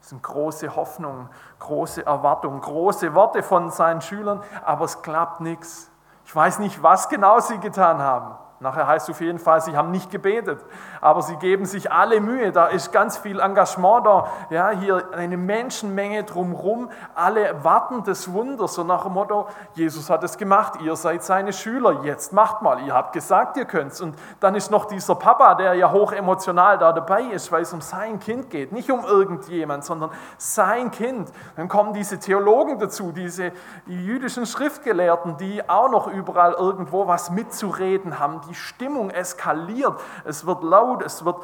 Das 0.00 0.10
sind 0.10 0.22
große 0.22 0.74
Hoffnungen, 0.76 1.28
große 1.58 2.06
Erwartungen, 2.06 2.60
große 2.60 3.14
Worte 3.14 3.42
von 3.42 3.70
seinen 3.70 4.00
Schülern, 4.00 4.42
aber 4.64 4.86
es 4.86 5.02
klappt 5.02 5.40
nichts. 5.40 5.90
Ich 6.26 6.34
weiß 6.34 6.58
nicht, 6.58 6.82
was 6.82 7.08
genau 7.08 7.38
sie 7.38 7.58
getan 7.58 7.98
haben. 7.98 8.34
Nachher 8.58 8.86
heißt 8.86 9.08
es 9.08 9.14
auf 9.14 9.20
jeden 9.20 9.38
Fall, 9.38 9.60
sie 9.60 9.76
haben 9.76 9.90
nicht 9.90 10.10
gebetet, 10.10 10.64
aber 11.02 11.20
sie 11.20 11.36
geben 11.36 11.66
sich 11.66 11.92
alle 11.92 12.20
Mühe. 12.20 12.52
Da 12.52 12.68
ist 12.68 12.90
ganz 12.90 13.18
viel 13.18 13.38
Engagement 13.38 14.06
da. 14.06 14.28
Ja, 14.48 14.70
hier 14.70 15.10
eine 15.12 15.36
Menschenmenge 15.36 16.24
drumherum. 16.24 16.88
Alle 17.14 17.62
warten 17.62 18.02
das 18.04 18.32
Wunder, 18.32 18.66
so 18.66 18.82
nach 18.82 19.04
dem 19.04 19.12
Motto: 19.12 19.46
Jesus 19.74 20.08
hat 20.08 20.24
es 20.24 20.38
gemacht, 20.38 20.80
ihr 20.80 20.96
seid 20.96 21.22
seine 21.22 21.52
Schüler, 21.52 22.02
jetzt 22.04 22.32
macht 22.32 22.62
mal. 22.62 22.80
Ihr 22.80 22.94
habt 22.94 23.12
gesagt, 23.12 23.58
ihr 23.58 23.66
könnt's. 23.66 24.00
Und 24.00 24.16
dann 24.40 24.54
ist 24.54 24.70
noch 24.70 24.86
dieser 24.86 25.16
Papa, 25.16 25.54
der 25.54 25.74
ja 25.74 25.92
hoch 25.92 26.12
emotional 26.12 26.78
da 26.78 26.94
dabei 26.94 27.24
ist, 27.24 27.52
weil 27.52 27.62
es 27.62 27.74
um 27.74 27.82
sein 27.82 28.20
Kind 28.20 28.48
geht, 28.48 28.72
nicht 28.72 28.90
um 28.90 29.04
irgendjemand, 29.04 29.84
sondern 29.84 30.10
sein 30.38 30.90
Kind. 30.90 31.30
Dann 31.56 31.68
kommen 31.68 31.92
diese 31.92 32.18
Theologen 32.18 32.78
dazu, 32.78 33.12
diese 33.12 33.52
die 33.86 34.02
jüdischen 34.02 34.46
Schriftgelehrten, 34.46 35.36
die 35.36 35.68
auch 35.68 35.90
noch 35.90 36.06
überall 36.06 36.54
irgendwo 36.54 37.06
was 37.06 37.30
mitzureden 37.30 38.18
haben 38.18 38.40
die 38.46 38.54
Stimmung 38.54 39.10
eskaliert, 39.10 40.00
es 40.24 40.46
wird 40.46 40.62
laut, 40.62 41.02
es 41.02 41.24
wird 41.24 41.42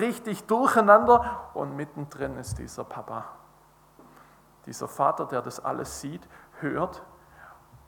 richtig 0.00 0.46
durcheinander 0.46 1.48
und 1.54 1.76
mittendrin 1.76 2.36
ist 2.38 2.58
dieser 2.58 2.84
Papa, 2.84 3.24
dieser 4.66 4.88
Vater, 4.88 5.26
der 5.26 5.42
das 5.42 5.64
alles 5.64 6.00
sieht, 6.00 6.26
hört 6.60 7.02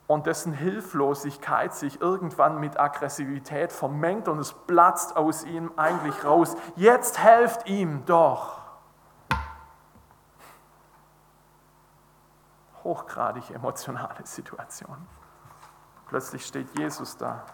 und 0.06 0.26
dessen 0.26 0.52
Hilflosigkeit 0.52 1.74
sich 1.74 2.00
irgendwann 2.00 2.60
mit 2.60 2.78
Aggressivität 2.78 3.72
vermengt 3.72 4.28
und 4.28 4.38
es 4.38 4.52
platzt 4.52 5.16
aus 5.16 5.44
ihm 5.44 5.72
eigentlich 5.76 6.24
raus. 6.24 6.56
Jetzt 6.76 7.18
helft 7.18 7.68
ihm 7.68 8.04
doch. 8.06 8.60
Hochgradig 12.84 13.50
emotionale 13.50 14.24
Situation. 14.24 15.08
Plötzlich 16.06 16.46
steht 16.46 16.78
Jesus 16.78 17.16
da 17.16 17.44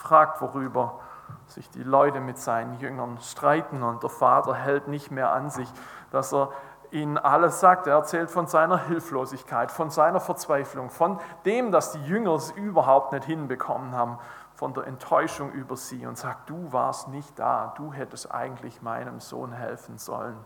fragt, 0.00 0.40
worüber 0.40 0.98
sich 1.46 1.70
die 1.70 1.82
Leute 1.82 2.20
mit 2.20 2.38
seinen 2.38 2.78
Jüngern 2.80 3.18
streiten 3.20 3.82
und 3.82 4.02
der 4.02 4.10
Vater 4.10 4.54
hält 4.54 4.88
nicht 4.88 5.10
mehr 5.10 5.32
an 5.32 5.50
sich, 5.50 5.70
dass 6.10 6.32
er 6.32 6.50
ihnen 6.90 7.18
alles 7.18 7.60
sagt. 7.60 7.86
Er 7.86 7.94
erzählt 7.94 8.30
von 8.30 8.46
seiner 8.46 8.78
Hilflosigkeit, 8.78 9.70
von 9.70 9.90
seiner 9.90 10.20
Verzweiflung, 10.20 10.90
von 10.90 11.20
dem, 11.44 11.70
dass 11.70 11.92
die 11.92 12.04
Jünger 12.04 12.34
es 12.34 12.50
überhaupt 12.52 13.12
nicht 13.12 13.24
hinbekommen 13.24 13.92
haben, 13.92 14.18
von 14.54 14.74
der 14.74 14.86
Enttäuschung 14.86 15.52
über 15.52 15.76
sie 15.76 16.06
und 16.06 16.18
sagt, 16.18 16.50
du 16.50 16.72
warst 16.72 17.08
nicht 17.08 17.38
da, 17.38 17.72
du 17.76 17.92
hättest 17.92 18.30
eigentlich 18.30 18.82
meinem 18.82 19.20
Sohn 19.20 19.52
helfen 19.52 19.98
sollen. 19.98 20.36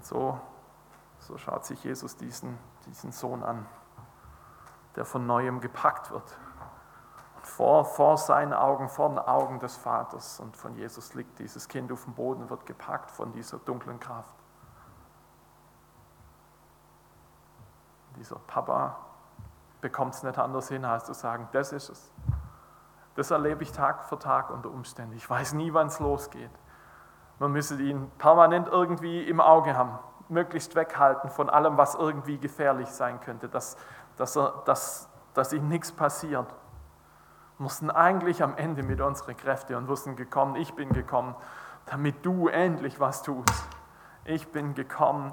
So, 0.00 0.38
so 1.18 1.38
schaut 1.38 1.64
sich 1.64 1.82
Jesus 1.82 2.16
diesen, 2.16 2.58
diesen 2.86 3.10
Sohn 3.10 3.42
an 3.42 3.64
der 4.96 5.04
von 5.04 5.26
neuem 5.26 5.60
gepackt 5.60 6.10
wird. 6.10 6.36
Vor, 7.42 7.84
vor 7.84 8.16
seinen 8.16 8.54
Augen, 8.54 8.88
vor 8.88 9.10
den 9.10 9.18
Augen 9.18 9.58
des 9.60 9.76
Vaters 9.76 10.40
und 10.40 10.56
von 10.56 10.74
Jesus 10.76 11.14
liegt 11.14 11.38
dieses 11.38 11.68
Kind 11.68 11.92
auf 11.92 12.04
dem 12.04 12.14
Boden, 12.14 12.48
wird 12.48 12.64
gepackt 12.64 13.10
von 13.10 13.32
dieser 13.32 13.58
dunklen 13.58 14.00
Kraft. 14.00 14.34
Dieser 18.16 18.36
Papa 18.46 18.96
bekommt 19.80 20.14
es 20.14 20.22
nicht 20.22 20.38
anders 20.38 20.68
hin, 20.68 20.84
als 20.84 21.04
zu 21.04 21.12
sagen, 21.12 21.48
das 21.52 21.72
ist 21.72 21.90
es. 21.90 22.12
Das 23.16 23.30
erlebe 23.30 23.62
ich 23.62 23.72
Tag 23.72 24.04
für 24.04 24.18
Tag 24.18 24.50
unter 24.50 24.70
Umständen. 24.70 25.14
Ich 25.14 25.28
weiß 25.28 25.52
nie, 25.52 25.72
wann 25.74 25.88
es 25.88 26.00
losgeht. 26.00 26.50
Man 27.38 27.52
müsse 27.52 27.80
ihn 27.80 28.10
permanent 28.18 28.68
irgendwie 28.68 29.22
im 29.28 29.40
Auge 29.40 29.76
haben, 29.76 29.98
möglichst 30.28 30.74
weghalten 30.74 31.30
von 31.30 31.50
allem, 31.50 31.76
was 31.76 31.94
irgendwie 31.94 32.38
gefährlich 32.38 32.88
sein 32.88 33.20
könnte, 33.20 33.48
dass, 33.48 33.76
dass, 34.16 34.36
er, 34.36 34.62
dass, 34.64 35.08
dass 35.34 35.52
ihm 35.52 35.68
nichts 35.68 35.92
passiert. 35.92 36.48
Wir 37.58 37.62
mussten 37.62 37.90
eigentlich 37.90 38.42
am 38.42 38.56
Ende 38.56 38.82
mit 38.82 39.00
unseren 39.00 39.36
Kräften 39.36 39.76
und 39.76 39.88
wussten 39.88 40.16
gekommen, 40.16 40.56
ich 40.56 40.74
bin 40.74 40.92
gekommen, 40.92 41.34
damit 41.86 42.24
du 42.24 42.48
endlich 42.48 42.98
was 43.00 43.22
tust. 43.22 43.68
Ich 44.24 44.50
bin 44.50 44.74
gekommen, 44.74 45.32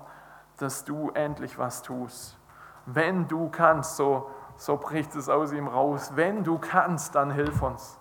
dass 0.57 0.83
du 0.85 1.09
endlich 1.11 1.57
was 1.57 1.81
tust. 1.81 2.37
Wenn 2.85 3.27
du 3.27 3.49
kannst, 3.49 3.95
so, 3.95 4.29
so 4.57 4.77
bricht 4.77 5.15
es 5.15 5.29
aus 5.29 5.51
ihm 5.51 5.67
raus, 5.67 6.11
wenn 6.15 6.43
du 6.43 6.57
kannst, 6.57 7.15
dann 7.15 7.31
hilf 7.31 7.61
uns. 7.61 7.97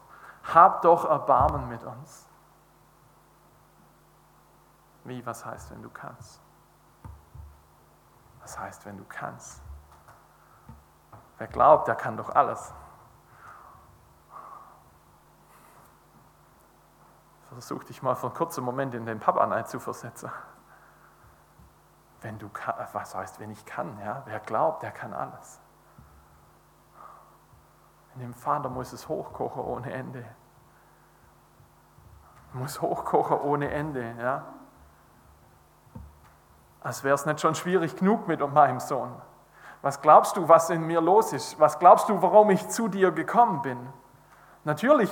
Hab 0.55 0.83
doch 0.83 1.05
Erbarmen 1.05 1.69
mit 1.69 1.85
uns. 1.85 2.27
Wie, 5.05 5.25
was 5.25 5.45
heißt, 5.45 5.71
wenn 5.71 5.83
du 5.83 5.91
kannst? 5.91 6.41
Was 8.41 8.59
heißt, 8.59 8.85
wenn 8.85 8.97
du 8.97 9.05
kannst? 9.09 9.63
Wer 11.41 11.47
glaubt, 11.47 11.89
der 11.89 11.95
kann 11.95 12.19
doch 12.19 12.29
alles. 12.29 12.75
Versuch 17.49 17.83
dich 17.85 18.03
mal 18.03 18.15
für 18.15 18.27
einen 18.27 18.37
kurzen 18.37 18.63
Moment 18.63 18.95
in 18.95 19.07
den 19.07 19.19
Papa 19.19 19.51
einzuversetzen. 19.51 20.31
Wenn 22.21 22.39
du 22.39 22.51
was 22.93 23.15
heißt, 23.15 23.41
wenn 23.41 23.51
ich 23.51 23.65
kann, 23.65 23.99
ja? 24.01 24.21
Wer 24.27 24.39
glaubt, 24.41 24.83
der 24.83 24.91
kann 24.91 25.15
alles. 25.15 25.59
In 28.17 28.21
dem 28.21 28.35
Vater 28.35 28.69
muss 28.69 28.93
es 28.93 29.09
hochkochen 29.09 29.63
ohne 29.63 29.95
Ende. 29.95 30.27
Muss 32.53 32.83
hochkochen 32.83 33.41
ohne 33.41 33.71
Ende, 33.71 34.15
ja? 34.19 34.45
Als 36.83 37.03
wäre 37.03 37.15
es 37.15 37.25
nicht 37.25 37.41
schon 37.41 37.55
schwierig 37.55 37.97
genug 37.97 38.29
mit 38.29 38.47
meinem 38.53 38.79
Sohn. 38.79 39.23
Was 39.83 40.03
glaubst 40.03 40.37
du, 40.37 40.49
was 40.49 40.71
in 40.71 40.87
mir 40.87 41.01
los 41.01 41.33
ist? 41.33 41.59
Was 41.59 41.79
glaubst 41.79 42.09
du, 42.09 42.21
warum 42.21 42.51
ich 42.51 42.69
zu 42.69 42.89
dir 42.89 43.13
gekommen 43.13 43.63
bin? 43.63 43.79
Natürlich 44.65 45.11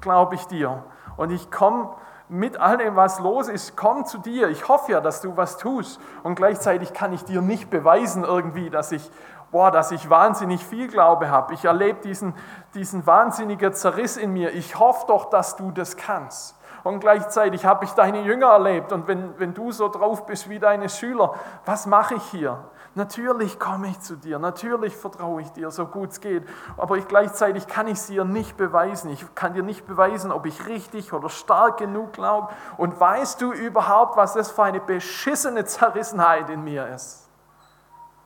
glaube 0.00 0.34
ich 0.34 0.46
dir 0.46 0.82
und 1.16 1.30
ich 1.30 1.50
komme 1.50 1.90
mit 2.30 2.58
all 2.58 2.78
dem, 2.78 2.96
was 2.96 3.20
los 3.20 3.48
ist, 3.48 3.76
komm 3.76 4.04
zu 4.04 4.18
dir. 4.18 4.48
Ich 4.48 4.68
hoffe 4.68 4.92
ja, 4.92 5.00
dass 5.00 5.20
du 5.20 5.36
was 5.36 5.58
tust 5.58 6.00
und 6.22 6.34
gleichzeitig 6.36 6.92
kann 6.92 7.12
ich 7.12 7.24
dir 7.24 7.42
nicht 7.42 7.70
beweisen 7.70 8.24
irgendwie, 8.24 8.70
dass 8.70 8.92
ich, 8.92 9.10
boah, 9.50 9.70
dass 9.70 9.92
ich 9.92 10.08
wahnsinnig 10.08 10.64
viel 10.64 10.88
Glaube 10.88 11.30
habe. 11.30 11.52
Ich 11.54 11.64
erlebe 11.64 12.00
diesen, 12.00 12.34
diesen 12.74 13.06
wahnsinnigen 13.06 13.72
Zerriss 13.74 14.16
in 14.16 14.32
mir. 14.32 14.52
Ich 14.54 14.78
hoffe 14.78 15.06
doch, 15.06 15.26
dass 15.30 15.56
du 15.56 15.70
das 15.70 15.96
kannst. 15.96 16.58
Und 16.84 17.00
gleichzeitig 17.00 17.66
habe 17.66 17.84
ich 17.84 17.92
deine 17.92 18.22
Jünger 18.22 18.48
erlebt. 18.48 18.92
Und 18.92 19.08
wenn, 19.08 19.38
wenn 19.38 19.52
du 19.52 19.72
so 19.72 19.88
drauf 19.88 20.26
bist 20.26 20.48
wie 20.48 20.58
deine 20.58 20.88
Schüler, 20.88 21.34
was 21.66 21.86
mache 21.86 22.14
ich 22.14 22.24
hier? 22.24 22.58
Natürlich 22.94 23.58
komme 23.58 23.88
ich 23.88 24.00
zu 24.00 24.16
dir, 24.16 24.38
natürlich 24.38 24.96
vertraue 24.96 25.42
ich 25.42 25.52
dir, 25.52 25.70
so 25.70 25.86
gut 25.86 26.10
es 26.10 26.20
geht, 26.20 26.42
aber 26.76 26.96
ich, 26.96 27.06
gleichzeitig 27.06 27.66
kann 27.66 27.86
ich 27.86 27.98
es 27.98 28.06
dir 28.06 28.24
nicht 28.24 28.56
beweisen. 28.56 29.10
Ich 29.10 29.24
kann 29.34 29.54
dir 29.54 29.62
nicht 29.62 29.86
beweisen, 29.86 30.32
ob 30.32 30.46
ich 30.46 30.66
richtig 30.66 31.12
oder 31.12 31.28
stark 31.28 31.78
genug 31.78 32.12
glaube. 32.12 32.48
Und 32.76 32.98
weißt 32.98 33.40
du 33.40 33.52
überhaupt, 33.52 34.16
was 34.16 34.32
das 34.32 34.50
für 34.50 34.64
eine 34.64 34.80
beschissene 34.80 35.64
Zerrissenheit 35.64 36.50
in 36.50 36.64
mir 36.64 36.88
ist? 36.88 37.28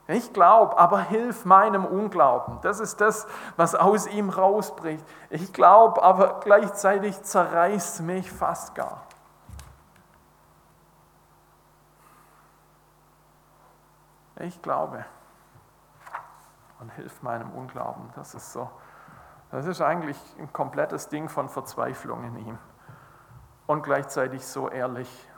Ich 0.08 0.32
glaube, 0.32 0.78
aber 0.78 1.00
hilf 1.00 1.44
meinem 1.44 1.84
Unglauben. 1.84 2.58
Das 2.62 2.80
ist 2.80 3.00
das, 3.00 3.26
was 3.56 3.74
aus 3.74 4.06
ihm 4.06 4.30
rausbricht. 4.30 5.04
Ich 5.30 5.52
glaube, 5.52 6.02
aber 6.02 6.40
gleichzeitig 6.40 7.22
zerreißt 7.22 8.02
mich 8.02 8.30
fast 8.30 8.74
gar. 8.74 9.02
Ich 14.42 14.60
glaube 14.60 15.04
und 16.80 16.90
hilf 16.90 17.22
meinem 17.22 17.52
Unglauben. 17.52 18.10
Das 18.16 18.34
ist 18.34 18.52
so. 18.52 18.68
Das 19.52 19.66
ist 19.66 19.80
eigentlich 19.80 20.18
ein 20.38 20.52
komplettes 20.52 21.08
Ding 21.08 21.28
von 21.28 21.48
Verzweiflung 21.48 22.24
in 22.24 22.36
ihm. 22.48 22.58
Und 23.66 23.82
gleichzeitig 23.84 24.44
so 24.44 24.68
ehrlich, 24.68 25.28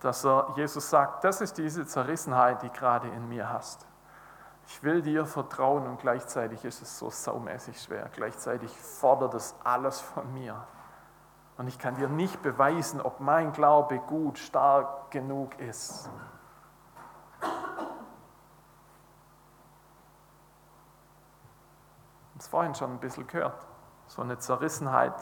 dass 0.00 0.24
er 0.24 0.54
Jesus 0.56 0.88
sagt, 0.88 1.24
das 1.24 1.42
ist 1.42 1.58
diese 1.58 1.86
Zerrissenheit, 1.86 2.62
die 2.62 2.70
gerade 2.70 3.08
in 3.08 3.28
mir 3.28 3.52
hast. 3.52 3.86
Ich 4.66 4.82
will 4.82 5.02
dir 5.02 5.26
vertrauen 5.26 5.86
und 5.86 6.00
gleichzeitig 6.00 6.64
ist 6.64 6.80
es 6.80 6.98
so 6.98 7.10
saumäßig 7.10 7.82
schwer. 7.82 8.08
Gleichzeitig 8.14 8.74
fordert 8.80 9.34
es 9.34 9.54
alles 9.62 10.00
von 10.00 10.32
mir. 10.32 10.66
Und 11.58 11.68
ich 11.68 11.78
kann 11.78 11.96
dir 11.96 12.08
nicht 12.08 12.42
beweisen, 12.42 13.02
ob 13.02 13.20
mein 13.20 13.52
Glaube 13.52 13.98
gut, 13.98 14.38
stark 14.38 15.10
genug 15.10 15.58
ist. 15.58 16.08
Es 22.42 22.48
vorhin 22.48 22.74
schon 22.74 22.90
ein 22.90 22.98
bisschen 22.98 23.26
gehört. 23.26 23.66
So 24.08 24.20
eine 24.20 24.38
Zerrissenheit 24.38 25.14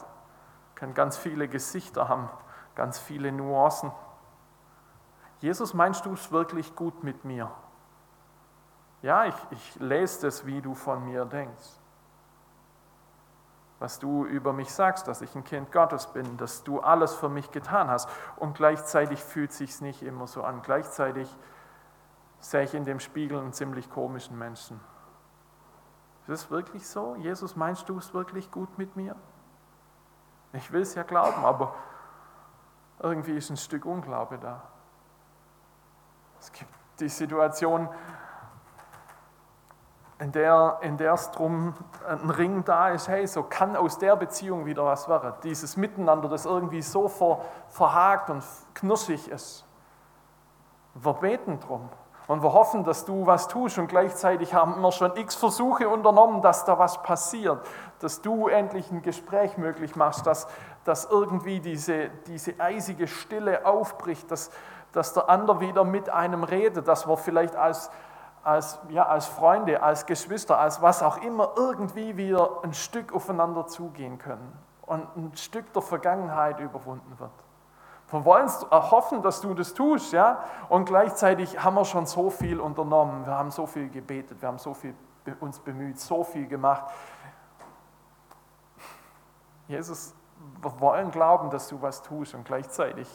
kann 0.75 0.95
ganz 0.95 1.19
viele 1.19 1.49
Gesichter 1.49 2.09
haben, 2.09 2.31
ganz 2.75 2.99
viele 2.99 3.31
Nuancen. 3.31 3.93
Jesus, 5.41 5.75
meinst 5.75 6.07
du 6.07 6.15
es 6.15 6.33
wirklich 6.33 6.75
gut 6.75 7.05
mit 7.05 7.25
mir? 7.25 7.51
Ja, 9.03 9.27
ich, 9.27 9.35
ich 9.51 9.75
lese 9.77 10.23
das, 10.23 10.47
wie 10.47 10.61
du 10.61 10.75
von 10.75 11.05
mir 11.05 11.25
denkst. 11.25 11.69
Was 13.79 13.99
du 13.99 14.27
über 14.27 14.53
mich 14.53 14.73
sagst, 14.73 15.09
dass 15.09 15.23
ich 15.23 15.35
ein 15.35 15.45
Kind 15.45 15.73
Gottes 15.73 16.07
bin, 16.07 16.37
dass 16.37 16.65
du 16.65 16.81
alles 16.81 17.15
für 17.15 17.31
mich 17.31 17.51
getan 17.51 17.89
hast. 17.89 18.09
Und 18.37 18.55
gleichzeitig 18.55 19.23
fühlt 19.23 19.53
sich 19.53 19.81
nicht 19.81 20.03
immer 20.03 20.27
so 20.27 20.43
an. 20.43 20.61
Gleichzeitig 20.63 21.35
sehe 22.41 22.65
ich 22.65 22.75
in 22.75 22.85
dem 22.85 23.01
Spiegel 23.01 23.39
einen 23.39 23.55
ziemlich 23.55 23.91
komischen 23.91 24.39
Menschen. 24.39 24.81
Ist 26.31 26.45
es 26.45 26.51
wirklich 26.53 26.87
so? 26.87 27.17
Jesus, 27.17 27.57
meinst 27.57 27.89
du 27.89 27.99
es 27.99 28.15
wirklich 28.15 28.53
gut 28.53 28.79
mit 28.79 28.95
mir? 28.95 29.17
Ich 30.53 30.71
will 30.71 30.83
es 30.83 30.95
ja 30.95 31.03
glauben, 31.03 31.45
aber 31.45 31.75
irgendwie 33.01 33.37
ist 33.37 33.51
ein 33.51 33.57
Stück 33.57 33.85
Unglaube 33.85 34.39
da. 34.39 34.63
Es 36.39 36.53
gibt 36.53 36.71
die 37.01 37.09
Situation, 37.09 37.89
in 40.21 40.31
der, 40.31 40.79
in 40.83 40.99
der 40.99 41.15
es 41.15 41.33
drum 41.33 41.75
ein 42.07 42.31
Ring 42.31 42.65
da 42.65 42.91
ist, 42.91 43.09
hey, 43.09 43.27
so 43.27 43.43
kann 43.43 43.75
aus 43.75 43.99
der 43.99 44.15
Beziehung 44.15 44.67
wieder 44.67 44.85
was 44.85 45.09
werden. 45.09 45.33
Dieses 45.43 45.77
Miteinander, 45.77 46.29
das 46.29 46.45
irgendwie 46.45 46.83
so 46.83 47.09
ver, 47.09 47.41
verhakt 47.67 48.31
und 48.31 48.45
knirschig 48.75 49.29
ist. 49.29 49.65
Wir 50.95 51.15
beten 51.15 51.59
drum 51.59 51.89
und 52.31 52.45
wir 52.45 52.53
hoffen, 52.53 52.85
dass 52.85 53.05
du 53.05 53.27
was 53.27 53.49
tust 53.49 53.77
und 53.79 53.89
gleichzeitig 53.89 54.55
haben 54.55 54.81
wir 54.81 54.93
schon 54.93 55.17
x 55.17 55.35
Versuche 55.35 55.89
unternommen, 55.89 56.43
dass 56.43 56.65
da 56.65 56.79
was 56.79 57.03
passiert, 57.03 57.67
dass 57.99 58.23
du 58.23 58.47
endlich 58.47 58.89
ein 58.93 59.03
Gespräch 59.03 59.59
möglich 59.59 59.97
machst, 59.97 60.29
dass, 60.29 60.47
dass 60.85 61.07
irgendwie 61.07 61.59
diese, 61.59 62.09
diese 62.29 62.55
eisige 62.61 63.09
Stille 63.09 63.67
aufbricht, 63.67 64.31
dass, 64.31 64.53
dass 64.93 65.13
der 65.13 65.29
andere 65.29 65.59
wieder 65.59 65.83
mit 65.83 66.09
einem 66.09 66.45
redet, 66.45 66.87
dass 66.87 67.09
wir 67.09 67.17
vielleicht 67.17 67.57
als 67.57 67.91
als, 68.45 68.79
ja, 68.91 69.07
als 69.07 69.27
Freunde, 69.27 69.83
als 69.83 70.07
Geschwister, 70.07 70.57
als 70.59 70.81
was 70.81 71.03
auch 71.03 71.19
immer, 71.19 71.51
irgendwie 71.57 72.17
wieder 72.17 72.61
ein 72.63 72.75
Stück 72.75 73.13
aufeinander 73.13 73.67
zugehen 73.67 74.19
können 74.19 74.57
und 74.87 75.05
ein 75.17 75.33
Stück 75.37 75.73
der 75.73 75.83
Vergangenheit 75.83 76.61
überwunden 76.61 77.19
wird. 77.19 77.33
Wir 78.11 78.25
wollen 78.25 78.49
hoffen, 78.71 79.23
dass 79.23 79.41
du 79.41 79.55
das 79.55 79.75
tust, 79.75 80.13
ja, 80.13 80.43
und 80.69 80.87
gleichzeitig 80.87 81.63
haben 81.63 81.75
wir 81.75 81.85
schon 81.85 82.07
so 82.07 82.31
viel 82.31 82.61
unternommen, 82.61 83.25
wir 83.25 83.35
haben 83.35 83.51
so 83.51 83.67
viel 83.67 83.89
gebetet, 83.89 84.41
wir 84.43 84.49
haben 84.49 84.59
so 84.59 84.75
viel 84.75 84.95
uns 85.39 85.61
bemüht, 85.61 86.01
so 86.01 86.25
viel 86.25 86.49
gemacht. 86.49 86.85
Jesus, 89.69 90.15
wir 90.61 90.81
wollen 90.81 91.11
glauben, 91.13 91.51
dass 91.51 91.69
du 91.69 91.81
was 91.81 92.03
tust 92.03 92.35
und 92.35 92.45
gleichzeitig 92.45 93.09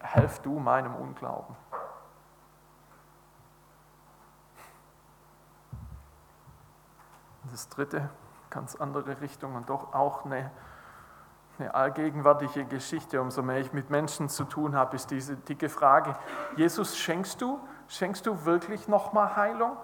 helf 0.00 0.38
du 0.38 0.58
meinem 0.58 0.94
Unglauben. 0.94 1.54
das 7.54 7.68
dritte, 7.68 8.10
ganz 8.50 8.74
andere 8.74 9.20
Richtung 9.20 9.54
und 9.54 9.70
doch 9.70 9.94
auch 9.94 10.24
eine, 10.24 10.50
eine 11.58 11.74
allgegenwärtige 11.74 12.64
Geschichte. 12.64 13.20
Umso 13.20 13.42
mehr 13.42 13.58
ich 13.58 13.72
mit 13.72 13.90
Menschen 13.90 14.28
zu 14.28 14.44
tun 14.44 14.76
habe, 14.76 14.96
ist 14.96 15.10
diese 15.10 15.36
dicke 15.36 15.68
Frage, 15.68 16.14
Jesus, 16.56 16.96
schenkst 16.96 17.40
du, 17.40 17.60
schenkst 17.88 18.26
du 18.26 18.44
wirklich 18.44 18.88
nochmal 18.88 19.36
Heilung? 19.36 19.76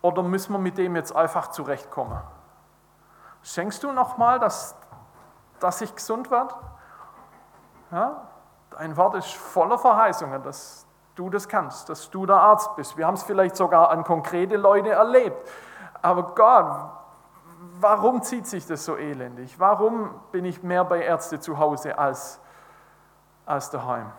Oder 0.00 0.22
müssen 0.22 0.52
wir 0.52 0.58
mit 0.58 0.78
dem 0.78 0.96
jetzt 0.96 1.14
einfach 1.14 1.48
zurechtkommen? 1.48 2.20
Schenkst 3.42 3.82
du 3.82 3.92
nochmal, 3.92 4.38
dass, 4.38 4.76
dass 5.60 5.80
ich 5.80 5.94
gesund 5.94 6.30
werde? 6.30 6.54
Ja, 7.90 8.28
dein 8.70 8.96
Wort 8.96 9.14
ist 9.14 9.34
voller 9.34 9.78
Verheißungen, 9.78 10.42
dass 10.42 10.86
du 11.14 11.28
das 11.28 11.48
kannst, 11.48 11.88
dass 11.88 12.10
du 12.10 12.24
der 12.24 12.36
Arzt 12.36 12.74
bist. 12.76 12.96
Wir 12.96 13.06
haben 13.06 13.14
es 13.14 13.22
vielleicht 13.22 13.56
sogar 13.56 13.90
an 13.90 14.02
konkrete 14.04 14.56
Leute 14.56 14.90
erlebt, 14.90 15.36
aber 16.00 16.34
Gott, 16.34 17.01
warum 17.80 18.22
zieht 18.22 18.46
sich 18.46 18.66
das 18.66 18.84
so 18.84 18.96
elendig? 18.96 19.58
Warum 19.58 20.10
bin 20.30 20.44
ich 20.44 20.62
mehr 20.62 20.84
bei 20.84 21.02
Ärzte 21.02 21.40
zu 21.40 21.58
Hause 21.58 21.98
als, 21.98 22.40
als 23.46 23.70
daheim? 23.70 24.12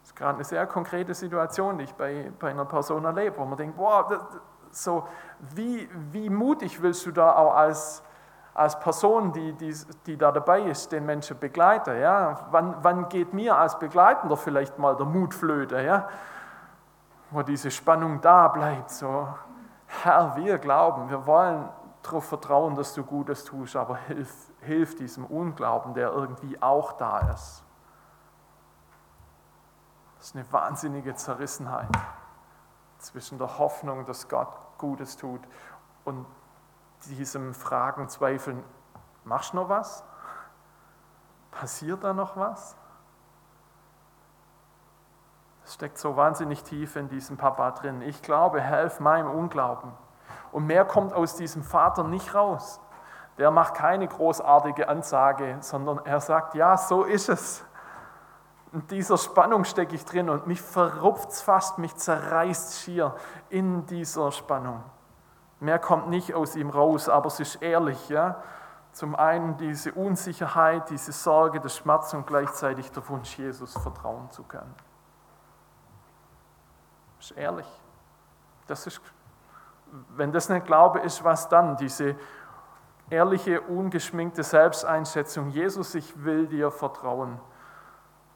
Das 0.00 0.10
ist 0.10 0.16
gerade 0.16 0.34
eine 0.36 0.44
sehr 0.44 0.66
konkrete 0.66 1.14
Situation, 1.14 1.78
die 1.78 1.84
ich 1.84 1.94
bei, 1.94 2.30
bei 2.38 2.50
einer 2.50 2.64
Person 2.64 3.04
erlebe, 3.04 3.38
wo 3.38 3.44
man 3.44 3.56
denkt, 3.56 3.76
wow, 3.76 4.06
das, 4.08 4.20
so, 4.70 5.06
wie, 5.54 5.88
wie 6.12 6.28
mutig 6.28 6.82
willst 6.82 7.06
du 7.06 7.12
da 7.12 7.34
auch 7.34 7.54
als, 7.54 8.02
als 8.54 8.78
Person, 8.78 9.32
die, 9.32 9.52
die, 9.54 9.74
die 10.06 10.16
da 10.16 10.32
dabei 10.32 10.62
ist, 10.62 10.92
den 10.92 11.06
Menschen 11.06 11.38
begleiten? 11.38 11.98
Ja? 12.00 12.46
Wann, 12.50 12.76
wann 12.82 13.08
geht 13.08 13.32
mir 13.32 13.56
als 13.56 13.78
Begleitender 13.78 14.36
vielleicht 14.36 14.78
mal 14.78 14.96
der 14.96 15.06
Mut 15.06 15.34
flöte? 15.34 15.80
Ja? 15.80 16.08
Wo 17.30 17.42
diese 17.42 17.70
Spannung 17.70 18.20
da 18.20 18.48
bleibt, 18.48 18.90
so, 18.90 19.28
Herr, 19.86 20.36
wir 20.36 20.58
glauben, 20.58 21.08
wir 21.10 21.26
wollen 21.26 21.68
darauf 22.02 22.28
vertrauen, 22.28 22.74
dass 22.74 22.94
du 22.94 23.04
Gutes 23.04 23.44
tust, 23.44 23.76
aber 23.76 23.96
hilf, 23.96 24.52
hilf 24.60 24.96
diesem 24.96 25.24
Unglauben, 25.24 25.94
der 25.94 26.12
irgendwie 26.12 26.60
auch 26.62 26.92
da 26.92 27.30
ist. 27.30 27.64
Das 30.16 30.28
ist 30.28 30.36
eine 30.36 30.52
wahnsinnige 30.52 31.14
Zerrissenheit 31.14 31.88
zwischen 32.98 33.38
der 33.38 33.58
Hoffnung, 33.58 34.04
dass 34.06 34.28
Gott 34.28 34.56
Gutes 34.78 35.16
tut 35.16 35.40
und 36.04 36.26
diesem 37.06 37.54
Fragen, 37.54 38.08
Zweifeln, 38.08 38.64
machst 39.24 39.52
du 39.52 39.56
noch 39.56 39.68
was? 39.68 40.02
Passiert 41.50 42.02
da 42.02 42.12
noch 42.12 42.36
was? 42.36 42.76
Das 45.66 45.74
steckt 45.74 45.98
so 45.98 46.14
wahnsinnig 46.14 46.62
tief 46.62 46.94
in 46.94 47.08
diesem 47.08 47.36
Papa 47.36 47.72
drin. 47.72 48.00
Ich 48.00 48.22
glaube, 48.22 48.60
helf 48.60 49.00
meinem 49.00 49.28
Unglauben. 49.28 49.90
Und 50.52 50.64
mehr 50.64 50.84
kommt 50.84 51.12
aus 51.12 51.34
diesem 51.34 51.64
Vater 51.64 52.04
nicht 52.04 52.36
raus. 52.36 52.80
Der 53.36 53.50
macht 53.50 53.74
keine 53.74 54.06
großartige 54.06 54.88
Ansage, 54.88 55.56
sondern 55.62 55.98
er 56.04 56.20
sagt, 56.20 56.54
ja, 56.54 56.76
so 56.76 57.02
ist 57.02 57.28
es. 57.28 57.64
In 58.72 58.86
dieser 58.86 59.18
Spannung 59.18 59.64
stecke 59.64 59.96
ich 59.96 60.04
drin 60.04 60.30
und 60.30 60.46
mich 60.46 60.62
verrupft 60.62 61.30
es 61.30 61.42
fast, 61.42 61.78
mich 61.78 61.96
zerreißt 61.96 62.78
schier 62.78 63.16
in 63.48 63.86
dieser 63.86 64.30
Spannung. 64.30 64.84
Mehr 65.58 65.80
kommt 65.80 66.08
nicht 66.08 66.32
aus 66.32 66.54
ihm 66.54 66.70
raus, 66.70 67.08
aber 67.08 67.26
es 67.26 67.40
ist 67.40 67.56
ehrlich. 67.56 68.08
Ja? 68.08 68.40
Zum 68.92 69.16
einen 69.16 69.56
diese 69.56 69.92
Unsicherheit, 69.94 70.90
diese 70.90 71.10
Sorge, 71.10 71.58
der 71.58 71.70
Schmerz 71.70 72.14
und 72.14 72.24
gleichzeitig 72.24 72.92
der 72.92 73.08
Wunsch, 73.08 73.36
Jesus 73.36 73.72
vertrauen 73.72 74.30
zu 74.30 74.44
können. 74.44 74.72
Ist 77.26 77.36
ehrlich. 77.36 77.66
Das 78.68 78.86
ist, 78.86 79.00
wenn 80.10 80.30
das 80.30 80.48
nicht 80.48 80.64
Glaube 80.64 81.00
ist, 81.00 81.24
was 81.24 81.48
dann? 81.48 81.76
Diese 81.76 82.14
ehrliche, 83.10 83.60
ungeschminkte 83.62 84.44
Selbsteinschätzung. 84.44 85.50
Jesus, 85.50 85.96
ich 85.96 86.22
will 86.22 86.46
dir 86.46 86.70
vertrauen. 86.70 87.40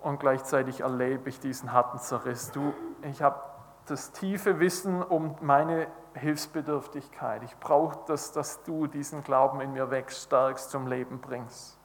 Und 0.00 0.18
gleichzeitig 0.18 0.80
erlebe 0.80 1.28
ich 1.28 1.38
diesen 1.38 1.72
harten 1.72 2.00
Zerriss. 2.00 2.50
Du, 2.50 2.74
ich 3.02 3.22
habe 3.22 3.40
das 3.86 4.10
tiefe 4.10 4.58
Wissen 4.58 5.04
um 5.04 5.36
meine 5.40 5.86
Hilfsbedürftigkeit. 6.14 7.44
Ich 7.44 7.56
brauche 7.58 7.96
das, 8.08 8.32
dass 8.32 8.64
du 8.64 8.88
diesen 8.88 9.22
Glauben 9.22 9.60
in 9.60 9.72
mir 9.72 9.92
wächst, 9.92 10.24
stärkst 10.24 10.68
zum 10.68 10.88
Leben 10.88 11.20
bringst. 11.20 11.78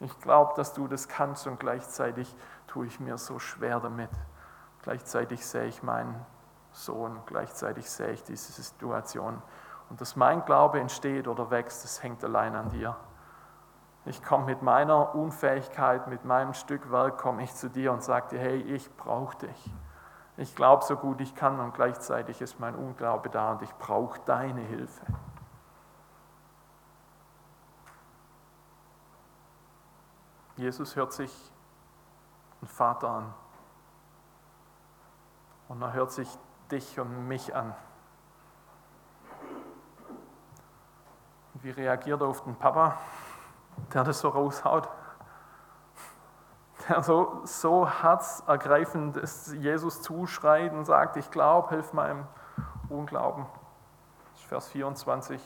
Ich 0.00 0.18
glaube, 0.20 0.54
dass 0.56 0.72
du 0.72 0.88
das 0.88 1.06
kannst 1.06 1.46
und 1.46 1.60
gleichzeitig 1.60 2.34
tue 2.66 2.86
ich 2.86 2.98
mir 2.98 3.18
so 3.18 3.38
schwer 3.38 3.78
damit. 3.78 4.10
Gleichzeitig 4.88 5.46
sehe 5.46 5.66
ich 5.66 5.82
meinen 5.82 6.24
Sohn, 6.72 7.20
gleichzeitig 7.26 7.90
sehe 7.90 8.12
ich 8.12 8.24
diese 8.24 8.52
Situation. 8.52 9.42
Und 9.90 10.00
dass 10.00 10.16
mein 10.16 10.46
Glaube 10.46 10.80
entsteht 10.80 11.28
oder 11.28 11.50
wächst, 11.50 11.84
das 11.84 12.02
hängt 12.02 12.24
allein 12.24 12.56
an 12.56 12.70
dir. 12.70 12.96
Ich 14.06 14.24
komme 14.24 14.46
mit 14.46 14.62
meiner 14.62 15.14
Unfähigkeit, 15.14 16.06
mit 16.06 16.24
meinem 16.24 16.54
Stück 16.54 16.90
Werk, 16.90 17.18
komme 17.18 17.42
ich 17.42 17.54
zu 17.54 17.68
dir 17.68 17.92
und 17.92 18.02
sage 18.02 18.28
dir, 18.30 18.38
hey, 18.38 18.62
ich 18.62 18.90
brauche 18.96 19.36
dich. 19.36 19.74
Ich 20.38 20.56
glaube 20.56 20.82
so 20.82 20.96
gut 20.96 21.20
ich 21.20 21.34
kann 21.34 21.60
und 21.60 21.74
gleichzeitig 21.74 22.40
ist 22.40 22.58
mein 22.58 22.74
Unglaube 22.74 23.28
da 23.28 23.52
und 23.52 23.60
ich 23.60 23.74
brauche 23.74 24.18
deine 24.24 24.62
Hilfe. 24.62 25.04
Jesus 30.56 30.96
hört 30.96 31.12
sich 31.12 31.52
einen 32.62 32.68
Vater 32.68 33.10
an. 33.10 33.34
Und 35.68 35.82
er 35.82 35.92
hört 35.92 36.10
sich 36.10 36.28
dich 36.70 36.98
und 36.98 37.28
mich 37.28 37.54
an. 37.54 37.74
Wie 41.54 41.70
reagiert 41.70 42.20
er 42.20 42.28
auf 42.28 42.44
den 42.44 42.56
Papa, 42.56 42.96
der 43.92 44.04
das 44.04 44.20
so 44.20 44.28
raushaut? 44.28 44.88
Der 46.88 47.02
so, 47.02 47.40
so 47.44 47.88
herzergreifend 47.88 49.16
ist, 49.16 49.52
Jesus 49.54 50.00
zuschreit 50.00 50.72
und 50.72 50.84
sagt, 50.84 51.16
ich 51.16 51.30
glaube, 51.30 51.70
hilf 51.70 51.92
meinem 51.92 52.26
Unglauben. 52.88 53.44
Vers 54.48 54.68
24, 54.68 55.42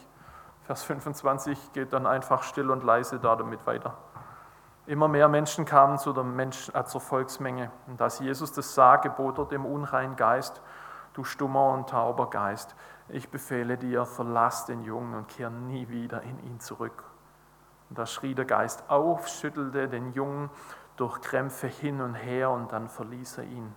Vers 0.65 0.85
25 0.85 1.73
geht 1.73 1.93
dann 1.93 2.07
einfach 2.07 2.45
still 2.45 2.71
und 2.71 2.85
leise 2.85 3.19
da 3.19 3.35
damit 3.35 3.67
weiter. 3.67 3.97
Immer 4.87 5.07
mehr 5.07 5.29
Menschen 5.29 5.65
kamen 5.65 5.99
zu 5.99 6.13
der, 6.13 6.25
Mensch, 6.25 6.69
äh, 6.75 6.85
zur 6.85 7.01
Volksmenge. 7.01 7.71
Und 7.87 8.03
als 8.03 8.19
Jesus 8.19 8.53
das 8.53 8.75
sah, 8.75 8.97
gebot 8.97 9.39
er 9.39 9.47
dem 9.47 9.65
unreinen 9.65 10.17
Geist, 10.17 10.61
du 11.15 11.23
stummer 11.23 11.71
und 11.71 11.89
tauber 11.89 12.31
Geist, 12.31 12.75
ich 13.09 13.29
befehle 13.29 13.77
dir, 13.77 14.07
verlass 14.07 14.67
den 14.67 14.83
Jungen 14.83 15.15
und 15.15 15.29
kehr 15.29 15.51
nie 15.51 15.89
wieder 15.89 16.23
in 16.23 16.39
ihn 16.45 16.59
zurück. 16.59 17.05
Und 17.91 17.99
da 17.99 18.07
schrie 18.07 18.35
der 18.35 18.45
Geist 18.45 18.85
auf, 18.89 19.29
schüttelte 19.29 19.89
den 19.89 20.13
Jungen 20.15 20.51
durch 20.97 21.21
Krämpfe 21.21 21.69
hin 21.69 22.01
und 22.01 22.15
her 22.15 22.51
und 22.51 22.73
dann 22.73 22.89
verließ 22.89 23.39
er 23.39 23.45
ihn. 23.45 23.75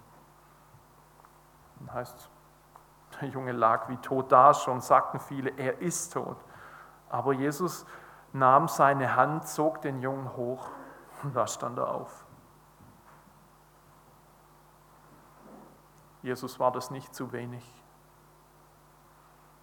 Das 1.82 1.94
heißt, 1.94 2.30
der 3.22 3.30
Junge 3.30 3.52
lag 3.52 3.89
wie 3.89 3.98
tot 3.98 4.32
da, 4.32 4.54
schon 4.54 4.82
sagten 4.82 5.20
viele, 5.20 5.52
er 5.52 5.82
ist 5.82 6.13
tot. 6.13 6.38
Aber 7.10 7.34
Jesus 7.34 7.86
nahm 8.34 8.68
seine 8.68 9.15
Hand, 9.15 9.48
zog 9.48 9.82
den 9.82 10.02
Jungen 10.02 10.36
hoch 10.36 10.72
und 11.26 11.36
da 11.36 11.48
stand 11.48 11.78
er 11.78 11.90
auf. 11.90 12.26
Jesus 16.22 16.60
war 16.60 16.72
das 16.72 16.92
nicht 16.92 17.14
zu 17.14 17.32
wenig. 17.32 17.64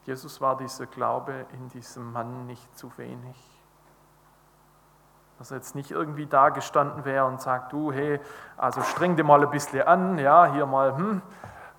Jesus 0.05 0.40
war 0.40 0.57
dieser 0.57 0.87
Glaube 0.87 1.46
in 1.53 1.68
diesem 1.68 2.12
Mann 2.12 2.46
nicht 2.46 2.77
zu 2.77 2.96
wenig. 2.98 3.37
Dass 5.38 5.51
er 5.51 5.59
jetzt 5.59 5.75
nicht 5.75 5.90
irgendwie 5.90 6.27
da 6.27 6.48
gestanden 6.48 7.05
wäre 7.05 7.27
und 7.27 7.40
sagt, 7.40 7.72
du, 7.72 7.92
hey, 7.92 8.20
also 8.57 8.83
streng 8.83 9.16
dir 9.16 9.25
mal 9.25 9.42
ein 9.42 9.51
bisschen 9.51 9.83
an, 9.83 10.18
ja, 10.18 10.46
hier 10.46 10.66
mal, 10.66 10.96
hm, 10.96 11.22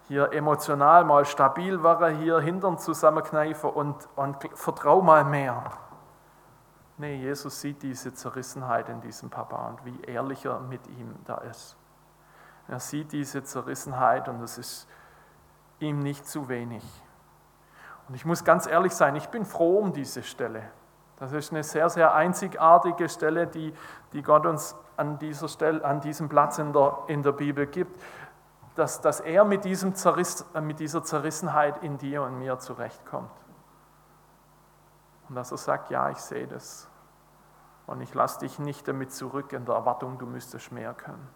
hier 0.07 0.31
emotional 0.31 1.03
mal 1.05 1.25
stabil 1.25 1.83
war 1.83 2.01
er, 2.01 2.09
hier 2.09 2.39
Hintern 2.39 2.77
zusammenkneifen 2.77 3.69
und, 3.69 4.07
und 4.15 4.37
vertrau 4.57 5.01
mal 5.01 5.25
mehr. 5.25 5.63
Nee, 6.97 7.15
Jesus 7.15 7.59
sieht 7.59 7.81
diese 7.81 8.13
Zerrissenheit 8.13 8.87
in 8.89 9.01
diesem 9.01 9.29
Papa 9.29 9.67
und 9.69 9.85
wie 9.85 9.99
ehrlich 10.01 10.45
er 10.45 10.59
mit 10.59 10.85
ihm 10.87 11.15
da 11.25 11.37
ist. 11.37 11.75
Er 12.67 12.79
sieht 12.79 13.11
diese 13.11 13.43
Zerrissenheit 13.43 14.29
und 14.29 14.41
es 14.41 14.57
ist 14.57 14.87
ihm 15.79 15.99
nicht 15.99 16.27
zu 16.27 16.49
wenig. 16.49 16.83
Und 18.07 18.15
ich 18.15 18.25
muss 18.25 18.43
ganz 18.43 18.67
ehrlich 18.67 18.93
sein, 18.93 19.15
ich 19.15 19.27
bin 19.29 19.45
froh 19.45 19.79
um 19.79 19.93
diese 19.93 20.23
Stelle. 20.23 20.63
Das 21.17 21.31
ist 21.31 21.51
eine 21.51 21.63
sehr, 21.63 21.89
sehr 21.89 22.13
einzigartige 22.13 23.09
Stelle, 23.09 23.47
die, 23.47 23.73
die 24.13 24.21
Gott 24.21 24.45
uns 24.45 24.75
an, 24.97 25.19
dieser 25.19 25.47
Stelle, 25.47 25.83
an 25.83 25.99
diesem 25.99 26.29
Platz 26.29 26.57
in 26.59 26.73
der, 26.73 26.97
in 27.07 27.23
der 27.23 27.31
Bibel 27.31 27.65
gibt, 27.65 27.99
dass, 28.75 29.01
dass 29.01 29.19
er 29.19 29.45
mit, 29.45 29.65
diesem 29.65 29.95
Zerriss, 29.95 30.45
mit 30.61 30.79
dieser 30.79 31.03
Zerrissenheit 31.03 31.83
in 31.83 31.97
dir 31.97 32.23
und 32.23 32.39
mir 32.39 32.59
zurechtkommt. 32.59 33.31
Und 35.33 35.37
dass 35.37 35.49
er 35.49 35.57
sagt, 35.57 35.89
ja, 35.89 36.11
ich 36.11 36.19
sehe 36.19 36.45
das. 36.45 36.87
Und 37.87 38.01
ich 38.01 38.13
lasse 38.13 38.41
dich 38.41 38.59
nicht 38.59 38.87
damit 38.87 39.11
zurück 39.11 39.51
in 39.51 39.65
der 39.65 39.73
Erwartung, 39.73 40.19
du 40.19 40.27
müsstest 40.27 40.71
mehr 40.71 40.93
können. 40.93 41.27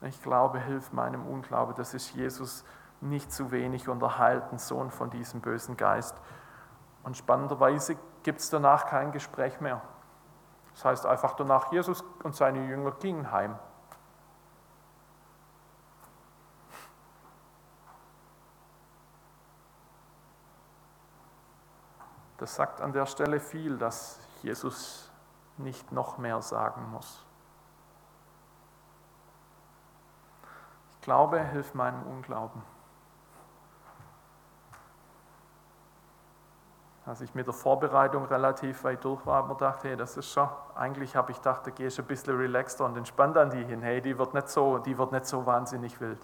Ich 0.00 0.22
glaube, 0.22 0.58
hilf 0.58 0.90
meinem 0.94 1.26
Unglaube, 1.26 1.74
das 1.74 1.92
ist 1.92 2.14
Jesus 2.14 2.64
nicht 3.02 3.30
zu 3.30 3.50
wenig 3.50 3.90
einen 3.90 4.58
Sohn 4.58 4.90
von 4.90 5.10
diesem 5.10 5.42
bösen 5.42 5.76
Geist. 5.76 6.16
Und 7.02 7.18
spannenderweise 7.18 7.98
gibt 8.22 8.40
es 8.40 8.48
danach 8.48 8.86
kein 8.86 9.12
Gespräch 9.12 9.60
mehr. 9.60 9.82
Das 10.72 10.86
heißt 10.86 11.04
einfach 11.04 11.34
danach, 11.34 11.70
Jesus 11.70 12.02
und 12.22 12.34
seine 12.34 12.66
Jünger 12.66 12.92
gingen 12.92 13.30
heim. 13.30 13.58
Das 22.44 22.56
sagt 22.56 22.82
an 22.82 22.92
der 22.92 23.06
Stelle 23.06 23.40
viel, 23.40 23.78
dass 23.78 24.20
Jesus 24.42 25.10
nicht 25.56 25.92
noch 25.92 26.18
mehr 26.18 26.42
sagen 26.42 26.90
muss. 26.90 27.24
Ich 30.90 31.00
glaube, 31.00 31.42
hilft 31.42 31.74
meinem 31.74 32.02
Unglauben. 32.02 32.60
Als 37.06 37.22
ich 37.22 37.34
mit 37.34 37.46
der 37.46 37.54
Vorbereitung 37.54 38.26
relativ 38.26 38.84
weit 38.84 39.02
durch 39.06 39.24
war, 39.24 39.36
habe 39.36 39.52
ich 39.52 39.58
gedacht, 39.58 39.82
hey, 39.84 39.96
das 39.96 40.18
ist 40.18 40.30
schon, 40.30 40.50
eigentlich 40.74 41.16
habe 41.16 41.32
ich 41.32 41.38
gedacht, 41.38 41.66
da 41.66 41.70
gehst 41.70 41.96
du 41.96 42.02
ein 42.02 42.08
bisschen 42.08 42.36
relaxter 42.36 42.84
und 42.84 42.94
entspannt 42.98 43.38
an 43.38 43.48
die 43.48 43.64
hin. 43.64 43.80
Hey, 43.80 44.02
die 44.02 44.18
wird 44.18 44.34
nicht 44.34 44.50
so, 44.50 44.76
die 44.76 44.98
wird 44.98 45.12
nicht 45.12 45.24
so 45.24 45.46
wahnsinnig 45.46 45.98
wild. 45.98 46.20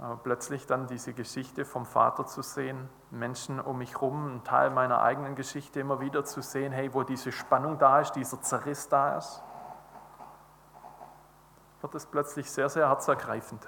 Aber 0.00 0.16
plötzlich 0.16 0.66
dann 0.66 0.86
diese 0.86 1.12
Geschichte 1.12 1.64
vom 1.64 1.84
Vater 1.84 2.24
zu 2.24 2.40
sehen, 2.42 2.88
Menschen 3.10 3.60
um 3.60 3.78
mich 3.78 3.94
herum, 3.94 4.26
einen 4.26 4.44
Teil 4.44 4.70
meiner 4.70 5.02
eigenen 5.02 5.34
Geschichte 5.34 5.80
immer 5.80 6.00
wieder 6.00 6.24
zu 6.24 6.40
sehen, 6.40 6.72
hey, 6.72 6.94
wo 6.94 7.02
diese 7.02 7.32
Spannung 7.32 7.78
da 7.78 8.00
ist, 8.00 8.12
dieser 8.12 8.40
Zerriss 8.40 8.88
da 8.88 9.16
ist, 9.18 9.42
wird 11.80 11.94
es 11.94 12.06
plötzlich 12.06 12.50
sehr, 12.50 12.68
sehr 12.68 12.88
herzergreifend. 12.88 13.66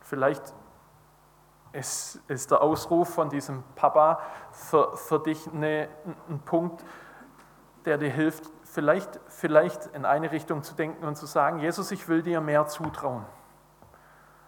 Vielleicht 0.00 0.54
ist, 1.72 2.20
ist 2.28 2.50
der 2.50 2.62
Ausruf 2.62 3.12
von 3.12 3.28
diesem 3.28 3.62
Papa 3.74 4.20
für, 4.52 4.96
für 4.96 5.18
dich 5.18 5.46
eine, 5.52 5.88
ein 6.28 6.40
Punkt, 6.40 6.82
der 7.84 7.98
dir 7.98 8.10
hilft, 8.10 8.50
vielleicht, 8.64 9.20
vielleicht 9.28 9.86
in 9.86 10.04
eine 10.04 10.32
Richtung 10.32 10.62
zu 10.62 10.74
denken 10.74 11.04
und 11.04 11.16
zu 11.16 11.26
sagen, 11.26 11.58
Jesus, 11.58 11.90
ich 11.90 12.08
will 12.08 12.22
dir 12.22 12.40
mehr 12.40 12.66
zutrauen. 12.66 13.24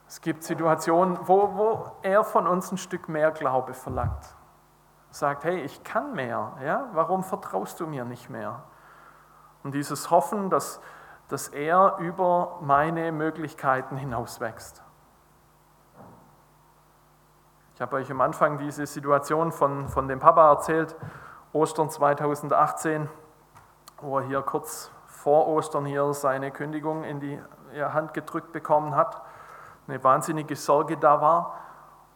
Es 0.09 0.23
gibt 0.23 0.43
Situationen, 0.43 1.19
wo, 1.29 1.55
wo 1.55 1.93
er 2.01 2.25
von 2.25 2.47
uns 2.47 2.73
ein 2.73 2.79
Stück 2.79 3.11
mehr 3.11 3.31
Glaube 3.31 3.75
verlangt. 3.75 4.35
Sagt, 5.11 5.45
hey, 5.45 5.61
ich 5.61 5.85
kann 5.85 6.15
mehr, 6.15 6.57
ja? 6.65 6.89
warum 6.95 7.23
vertraust 7.23 7.79
du 7.79 7.87
mir 7.87 8.07
nicht 8.07 8.31
mehr? 8.31 8.63
Und 9.63 9.75
dieses 9.75 10.11
Hoffen, 10.11 10.49
dass, 10.49 10.81
dass 11.29 11.49
er 11.49 11.99
über 11.99 12.59
meine 12.63 13.13
Möglichkeiten 13.13 13.99
hinauswächst. 13.99 14.83
Ich 17.75 17.83
habe 17.83 17.97
euch 17.97 18.11
am 18.11 18.23
Anfang 18.23 18.57
diese 18.57 18.87
Situation 18.87 19.53
von, 19.53 19.89
von 19.89 20.09
dem 20.09 20.21
Papa 20.21 20.51
erzählt, 20.51 20.97
Ostern 21.53 21.91
2018, 21.91 23.11
wo 24.01 24.21
er 24.21 24.25
hier 24.25 24.41
kurz 24.41 24.91
vor 25.07 25.49
Ostern 25.49 25.85
hier 25.85 26.15
seine 26.15 26.51
Kündigung 26.51 27.05
in 27.05 27.21
die 27.21 27.39
Hand 27.75 28.15
gedrückt 28.15 28.53
bekommen 28.53 28.97
hat 28.97 29.23
eine 29.89 30.03
wahnsinnige 30.05 30.55
Sorge 30.55 30.97
da 30.97 31.21
war. 31.21 31.55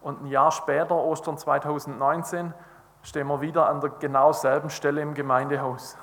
Und 0.00 0.22
ein 0.22 0.26
Jahr 0.26 0.50
später, 0.50 0.94
Ostern 0.94 1.38
2019, 1.38 2.52
stehen 3.02 3.26
wir 3.28 3.40
wieder 3.40 3.68
an 3.68 3.80
der 3.80 3.90
genau 3.90 4.32
selben 4.32 4.70
Stelle 4.70 5.00
im 5.00 5.14
Gemeindehaus. 5.14 5.96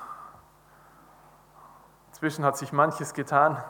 Inzwischen 2.08 2.44
hat 2.44 2.56
sich 2.56 2.72
manches 2.72 3.14
getan. 3.14 3.62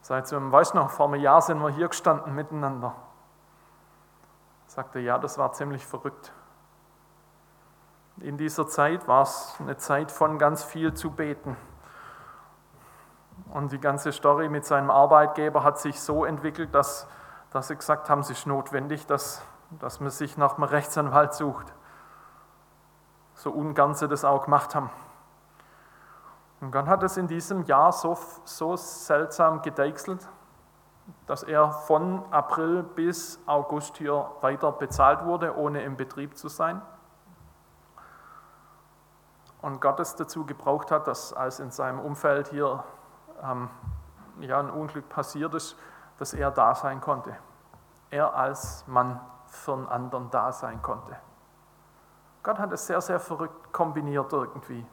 Seit 0.00 0.26
so 0.26 0.36
einem, 0.36 0.50
weißt 0.50 0.74
du 0.74 0.78
noch, 0.78 0.90
vor 0.90 1.06
einem 1.06 1.20
Jahr 1.20 1.42
sind 1.42 1.60
wir 1.60 1.68
hier 1.68 1.88
gestanden 1.88 2.34
miteinander. 2.34 2.94
Sagte, 4.66 5.00
ja, 5.00 5.18
das 5.18 5.38
war 5.38 5.52
ziemlich 5.52 5.86
verrückt. 5.86 6.32
In 8.20 8.36
dieser 8.36 8.66
Zeit 8.66 9.06
war 9.06 9.22
es 9.22 9.56
eine 9.60 9.76
Zeit 9.76 10.10
von 10.10 10.38
ganz 10.38 10.64
viel 10.64 10.94
zu 10.94 11.10
beten. 11.10 11.56
Und 13.52 13.70
die 13.72 13.80
ganze 13.80 14.12
Story 14.12 14.48
mit 14.48 14.64
seinem 14.64 14.90
Arbeitgeber 14.90 15.62
hat 15.62 15.78
sich 15.78 16.00
so 16.00 16.24
entwickelt, 16.24 16.74
dass 16.74 17.08
dass 17.50 17.68
sie 17.68 17.76
gesagt 17.76 18.10
haben, 18.10 18.20
es 18.20 18.30
ist 18.30 18.46
notwendig, 18.46 19.06
dass, 19.06 19.42
dass 19.70 20.00
man 20.00 20.10
sich 20.10 20.36
nach 20.36 20.56
einem 20.56 20.64
Rechtsanwalt 20.64 21.34
sucht. 21.34 21.72
So 23.34 23.50
ungern 23.50 23.94
sie 23.94 24.08
das 24.08 24.24
auch 24.24 24.44
gemacht 24.44 24.74
haben. 24.74 24.90
Und 26.60 26.74
dann 26.74 26.88
hat 26.88 27.02
es 27.02 27.16
in 27.16 27.28
diesem 27.28 27.64
Jahr 27.64 27.92
so, 27.92 28.18
so 28.44 28.76
seltsam 28.76 29.62
gedeichselt, 29.62 30.28
dass 31.26 31.42
er 31.42 31.70
von 31.70 32.22
April 32.32 32.82
bis 32.82 33.40
August 33.46 33.96
hier 33.96 34.30
weiter 34.40 34.72
bezahlt 34.72 35.24
wurde, 35.24 35.56
ohne 35.56 35.82
im 35.82 35.96
Betrieb 35.96 36.36
zu 36.36 36.48
sein. 36.48 36.82
Und 39.62 39.80
Gott 39.80 40.00
es 40.00 40.14
dazu 40.16 40.44
gebraucht 40.44 40.90
hat, 40.90 41.06
dass 41.06 41.32
als 41.32 41.60
in 41.60 41.70
seinem 41.70 42.00
Umfeld 42.00 42.48
hier 42.48 42.84
ähm, 43.42 43.70
ja, 44.40 44.58
ein 44.58 44.70
Unglück 44.70 45.08
passiert 45.08 45.54
ist, 45.54 45.76
dass 46.18 46.34
er 46.34 46.50
da 46.50 46.74
sein 46.74 47.00
konnte. 47.00 47.34
Er 48.10 48.34
als 48.34 48.86
Mann 48.86 49.20
für 49.46 49.72
einen 49.72 49.86
anderen 49.86 50.30
da 50.30 50.52
sein 50.52 50.82
konnte. 50.82 51.16
Gott 52.42 52.58
hat 52.58 52.72
es 52.72 52.86
sehr, 52.86 53.00
sehr 53.00 53.20
verrückt 53.20 53.72
kombiniert 53.72 54.32
irgendwie. 54.32 54.86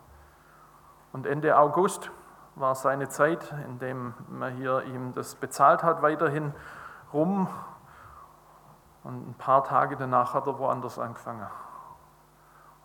Und 1.14 1.26
Ende 1.26 1.58
August 1.58 2.12
war 2.56 2.76
seine 2.76 3.10
Zeit, 3.10 3.54
in 3.66 3.80
dem 3.80 4.14
man 4.30 4.56
hier 4.56 4.84
ihm 4.84 5.14
das 5.14 5.36
bezahlt 5.36 5.84
hat, 5.84 6.02
weiterhin 6.02 6.54
rum. 7.14 7.48
Und 9.04 9.30
ein 9.30 9.36
paar 9.38 9.64
Tage 9.64 9.98
danach 9.98 10.34
hat 10.34 10.48
er 10.48 10.58
woanders 10.58 11.00
angefangen. 11.00 11.48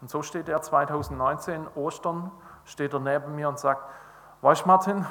Und 0.00 0.10
so 0.10 0.22
steht 0.22 0.48
er 0.48 0.62
2019, 0.62 1.66
Ostern, 1.74 2.30
steht 2.64 2.92
er 2.92 3.00
neben 3.00 3.34
mir 3.34 3.48
und 3.48 3.58
sagt, 3.58 3.82
weißt 4.42 4.66
Martin, 4.66 5.06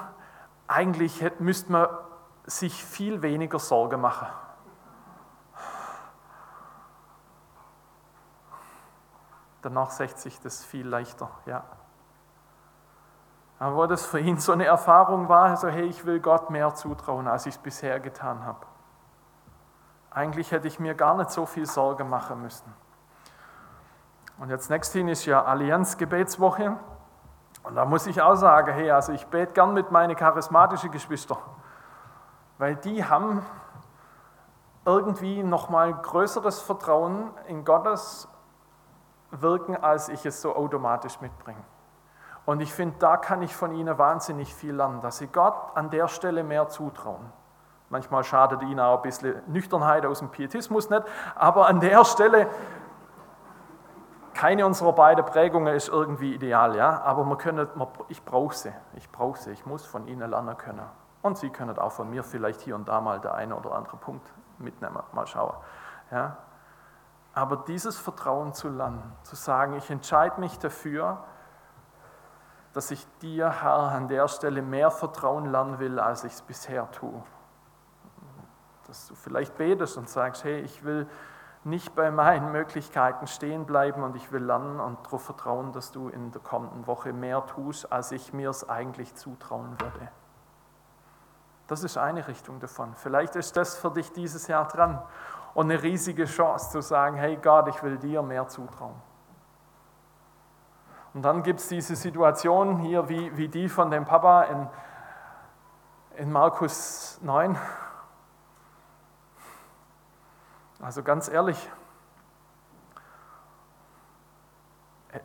eigentlich 0.68 1.24
müsste 1.40 1.72
man 1.72 1.88
sich 2.50 2.84
viel 2.84 3.22
weniger 3.22 3.60
Sorgen 3.60 4.02
machen. 4.02 4.28
Danach 9.62 9.90
sagt 9.92 10.18
sich 10.20 10.40
das 10.40 10.64
viel 10.64 10.88
leichter, 10.88 11.30
ja. 11.46 11.64
Aber 13.60 13.88
das 13.88 14.06
für 14.06 14.20
ihn 14.20 14.38
so 14.38 14.54
eine 14.54 14.66
Erfahrung 14.66 15.28
war, 15.28 15.58
so 15.58 15.68
hey, 15.68 15.86
ich 15.86 16.06
will 16.06 16.22
Gott 16.22 16.50
mehr 16.50 16.74
zutrauen, 16.76 17.28
als 17.28 17.46
ich 17.46 17.56
es 17.56 17.62
bisher 17.62 18.00
getan 18.00 18.46
habe. 18.46 18.66
Eigentlich 20.12 20.52
hätte 20.52 20.68
ich 20.68 20.80
mir 20.80 20.96
gar 20.96 21.16
nicht 21.18 21.30
so 21.30 21.46
viel 21.46 21.66
Sorge 21.66 22.06
machen 22.06 22.42
müssen. 22.42 22.74
Und 24.40 24.50
jetzt 24.50 24.70
nächstin 24.70 25.10
ist 25.10 25.26
ja 25.26 25.44
Allianz-Gebetswoche. 25.44 26.78
Und 27.64 27.76
da 27.76 27.84
muss 27.84 28.08
ich 28.08 28.22
auch 28.22 28.36
sagen, 28.36 28.74
hey, 28.74 28.90
also 28.92 29.12
ich 29.12 29.28
bete 29.28 29.52
gern 29.52 29.74
mit 29.74 29.92
meinen 29.92 30.16
charismatischen 30.16 30.92
Geschwistern, 30.92 31.38
weil 32.60 32.76
die 32.76 33.04
haben 33.04 33.44
irgendwie 34.86 35.44
nochmal 35.44 35.94
größeres 35.94 36.62
Vertrauen 36.62 37.32
in 37.48 37.66
Gottes 37.66 38.28
Wirken, 39.32 39.76
als 39.76 40.10
ich 40.10 40.26
es 40.26 40.42
so 40.42 40.56
automatisch 40.56 41.22
mitbringe. 41.22 41.64
Und 42.46 42.62
ich 42.62 42.74
finde, 42.74 42.98
da 43.00 43.18
kann 43.18 43.42
ich 43.42 43.56
von 43.56 43.74
ihnen 43.74 43.98
wahnsinnig 43.98 44.54
viel 44.54 44.74
lernen, 44.74 45.02
dass 45.02 45.20
sie 45.20 45.28
Gott 45.28 45.56
an 45.76 45.90
der 45.90 46.08
Stelle 46.08 46.44
mehr 46.44 46.68
zutrauen. 46.68 47.32
Manchmal 47.90 48.24
schadet 48.24 48.62
ihnen 48.64 48.80
auch 48.80 48.98
ein 48.98 49.02
bisschen 49.04 49.42
Nüchternheit 49.48 50.06
aus 50.06 50.20
dem 50.20 50.30
Pietismus 50.30 50.90
nicht, 50.90 51.04
aber 51.36 51.68
an 51.68 51.80
der 51.80 52.04
Stelle, 52.06 52.48
keine 54.34 54.66
unserer 54.66 54.94
beiden 54.94 55.26
Prägungen 55.26 55.74
ist 55.74 55.88
irgendwie 55.90 56.34
ideal, 56.34 56.76
ja, 56.76 57.02
aber 57.04 57.24
man 57.24 57.38
können, 57.38 57.68
ich 58.10 58.24
brauche 58.26 58.56
sie, 58.56 58.74
ich 58.96 59.10
brauche 59.12 59.40
sie, 59.40 59.52
ich 59.52 59.66
muss 59.66 59.86
von 59.86 60.08
ihnen 60.08 60.30
lernen 60.30 60.58
können. 60.58 60.86
Und 61.22 61.38
sie 61.38 61.50
können 61.50 61.78
auch 61.78 61.92
von 61.92 62.10
mir 62.10 62.24
vielleicht 62.24 62.62
hier 62.62 62.76
und 62.76 62.88
da 62.88 63.02
mal 63.02 63.20
der 63.20 63.34
eine 63.34 63.56
oder 63.56 63.74
andere 63.74 63.98
Punkt 63.98 64.32
mitnehmen, 64.58 65.02
mal 65.12 65.28
schauen. 65.28 65.56
Ja. 66.12 66.38
Aber 67.34 67.58
dieses 67.58 67.98
Vertrauen 67.98 68.54
zu 68.54 68.70
lernen, 68.70 69.14
zu 69.24 69.36
sagen, 69.36 69.74
ich 69.74 69.90
entscheide 69.90 70.40
mich 70.40 70.58
dafür, 70.60 71.24
dass 72.74 72.92
ich 72.92 73.06
dir, 73.20 73.50
Herr, 73.62 73.92
an 73.92 74.08
der 74.08 74.28
Stelle 74.28 74.62
mehr 74.62 74.92
Vertrauen 74.92 75.46
lernen 75.46 75.80
will, 75.80 76.00
als 76.00 76.24
ich 76.24 76.34
es 76.34 76.42
bisher 76.42 76.90
tue. 76.92 77.24
Dass 78.88 79.08
du 79.08 79.16
vielleicht 79.16 79.58
betest 79.58 79.98
und 79.98 80.10
sagst, 80.10 80.44
hey, 80.44 80.60
ich 80.62 80.84
will 80.84 81.08
nicht 81.64 81.96
bei 81.96 82.12
meinen 82.12 82.52
Möglichkeiten 82.54 83.28
stehen 83.28 83.66
bleiben 83.66 84.04
und 84.04 84.16
ich 84.16 84.32
will 84.32 84.44
lernen 84.44 84.80
und 84.80 85.06
darauf 85.06 85.24
vertrauen, 85.24 85.72
dass 85.72 85.92
du 85.92 86.10
in 86.10 86.32
der 86.32 86.42
kommenden 86.42 86.88
Woche 86.88 87.14
mehr 87.14 87.46
tust, 87.46 87.92
als 87.92 88.12
ich 88.12 88.34
mir 88.34 88.50
es 88.50 88.68
eigentlich 88.68 89.16
zutrauen 89.16 89.80
würde. 89.80 90.10
Das 91.70 91.84
ist 91.84 91.98
eine 91.98 92.28
Richtung 92.28 92.60
davon. 92.60 92.96
Vielleicht 92.96 93.36
ist 93.36 93.56
das 93.56 93.78
für 93.78 93.92
dich 93.92 94.12
dieses 94.12 94.48
Jahr 94.48 94.68
dran 94.68 95.00
und 95.54 95.70
eine 95.70 95.84
riesige 95.84 96.26
Chance 96.26 96.72
zu 96.72 96.82
sagen, 96.82 97.16
hey 97.16 97.38
Gott, 97.38 97.68
ich 97.68 97.84
will 97.84 98.00
dir 98.00 98.24
mehr 98.24 98.48
zutrauen. 98.48 99.00
Und 101.14 101.22
dann 101.22 101.44
gibt 101.44 101.60
es 101.60 101.68
diese 101.68 101.96
Situation 101.96 102.80
hier 102.80 103.08
wie, 103.08 103.38
wie 103.38 103.48
die 103.48 103.70
von 103.70 103.92
dem 103.92 104.06
Papa 104.06 104.44
in, 104.44 104.68
in 106.18 106.32
Markus 106.32 107.20
9. 107.22 107.56
Also 110.82 111.04
ganz 111.04 111.30
ehrlich, 111.30 111.70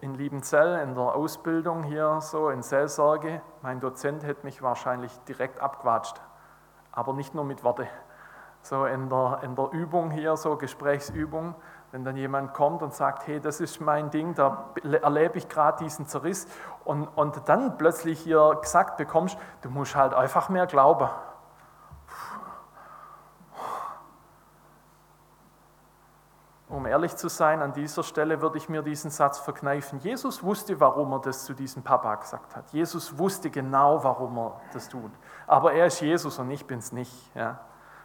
in 0.02 0.14
Liebenzell, 0.14 0.80
in 0.80 0.94
der 0.94 1.14
Ausbildung 1.14 1.84
hier 1.84 2.20
so 2.20 2.50
in 2.50 2.62
Seelsorge, 2.62 3.40
mein 3.62 3.80
Dozent 3.80 4.24
hätte 4.24 4.44
mich 4.44 4.60
wahrscheinlich 4.60 5.18
direkt 5.20 5.60
abquatscht, 5.60 6.20
aber 6.94 7.12
nicht 7.12 7.34
nur 7.34 7.44
mit 7.44 7.64
Worte. 7.64 7.88
So 8.62 8.86
in 8.86 9.10
der, 9.10 9.40
in 9.42 9.54
der 9.56 9.70
Übung 9.72 10.10
hier, 10.10 10.36
so 10.36 10.56
Gesprächsübung, 10.56 11.54
wenn 11.92 12.02
dann 12.02 12.16
jemand 12.16 12.54
kommt 12.54 12.82
und 12.82 12.94
sagt, 12.94 13.26
hey, 13.26 13.38
das 13.40 13.60
ist 13.60 13.80
mein 13.80 14.10
Ding, 14.10 14.34
da 14.34 14.70
erlebe 15.02 15.38
ich 15.38 15.48
gerade 15.48 15.84
diesen 15.84 16.06
Zerriss 16.06 16.46
und, 16.84 17.06
und 17.08 17.48
dann 17.48 17.76
plötzlich 17.76 18.20
hier 18.20 18.58
gesagt 18.60 18.96
bekommst, 18.96 19.36
du 19.60 19.70
musst 19.70 19.94
halt 19.94 20.14
einfach 20.14 20.48
mehr 20.48 20.66
glauben. 20.66 21.08
Um 26.68 26.86
ehrlich 26.86 27.14
zu 27.16 27.28
sein, 27.28 27.60
an 27.60 27.72
dieser 27.74 28.02
Stelle 28.02 28.40
würde 28.40 28.56
ich 28.56 28.68
mir 28.68 28.82
diesen 28.82 29.10
Satz 29.10 29.38
verkneifen. 29.38 29.98
Jesus 29.98 30.42
wusste, 30.42 30.80
warum 30.80 31.12
er 31.12 31.20
das 31.20 31.44
zu 31.44 31.52
diesem 31.52 31.82
Papa 31.82 32.14
gesagt 32.14 32.56
hat. 32.56 32.70
Jesus 32.70 33.18
wusste 33.18 33.50
genau, 33.50 34.02
warum 34.02 34.38
er 34.38 34.60
das 34.72 34.88
tut. 34.88 35.12
Aber 35.46 35.74
er 35.74 35.86
ist 35.86 36.00
Jesus 36.00 36.38
und 36.38 36.50
ich 36.50 36.66
bin 36.66 36.78
es 36.78 36.90
nicht. 36.90 37.12
Ja. 37.34 37.60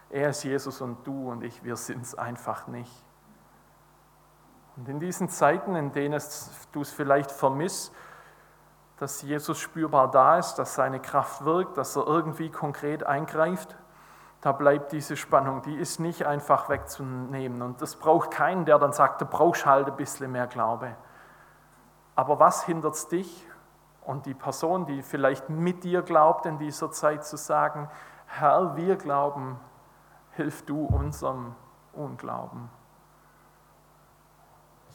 Er 0.10 0.30
ist 0.30 0.44
Jesus 0.44 0.82
und 0.82 1.06
du 1.08 1.32
und 1.32 1.44
ich, 1.44 1.64
wir 1.64 1.78
sind 1.78 2.02
es 2.02 2.16
einfach 2.16 2.68
nicht. 2.68 2.92
Und 4.76 4.90
in 4.90 5.00
diesen 5.00 5.30
Zeiten, 5.30 5.76
in 5.76 5.92
denen 5.92 6.22
du 6.72 6.82
es 6.82 6.92
vielleicht 6.92 7.32
vermisst, 7.32 7.94
dass 8.98 9.22
Jesus 9.22 9.58
spürbar 9.60 10.12
da 10.12 10.38
ist, 10.38 10.56
dass 10.56 10.76
seine 10.76 11.00
Kraft 11.00 11.46
wirkt, 11.46 11.78
dass 11.78 11.96
er 11.96 12.06
irgendwie 12.06 12.50
konkret 12.50 13.04
eingreift, 13.04 13.78
da 14.42 14.54
bleibt 14.54 14.94
diese 14.94 15.18
Spannung, 15.18 15.62
die 15.64 15.76
ist 15.76 16.00
nicht 16.00 16.26
einfach 16.26 16.70
wegzunehmen. 16.70 17.62
Und 17.62 17.82
das 17.82 17.98
braucht 17.98 18.32
keinen, 18.32 18.66
der 18.66 18.80
dann 18.80 18.94
sagt, 18.94 19.22
du 19.22 19.26
brauchst 19.26 19.66
halt 19.66 19.88
ein 19.88 19.96
bisschen 19.96 20.32
mehr 20.32 20.48
Glaube. 20.48 20.96
Aber 22.16 22.40
was 22.40 22.64
hindert 22.64 23.12
dich 23.12 23.46
und 24.02 24.26
die 24.26 24.34
Person, 24.34 24.86
die 24.86 25.02
vielleicht 25.02 25.50
mit 25.50 25.84
dir 25.84 26.02
glaubt 26.02 26.46
in 26.46 26.58
dieser 26.58 26.92
Zeit, 26.92 27.26
zu 27.26 27.38
sagen, 27.38 27.90
Herr, 28.28 28.76
wir 28.76 28.96
glauben, 28.96 29.60
hilf 30.32 30.66
du 30.66 30.86
unserem 30.86 31.56
Unglauben. 31.94 32.70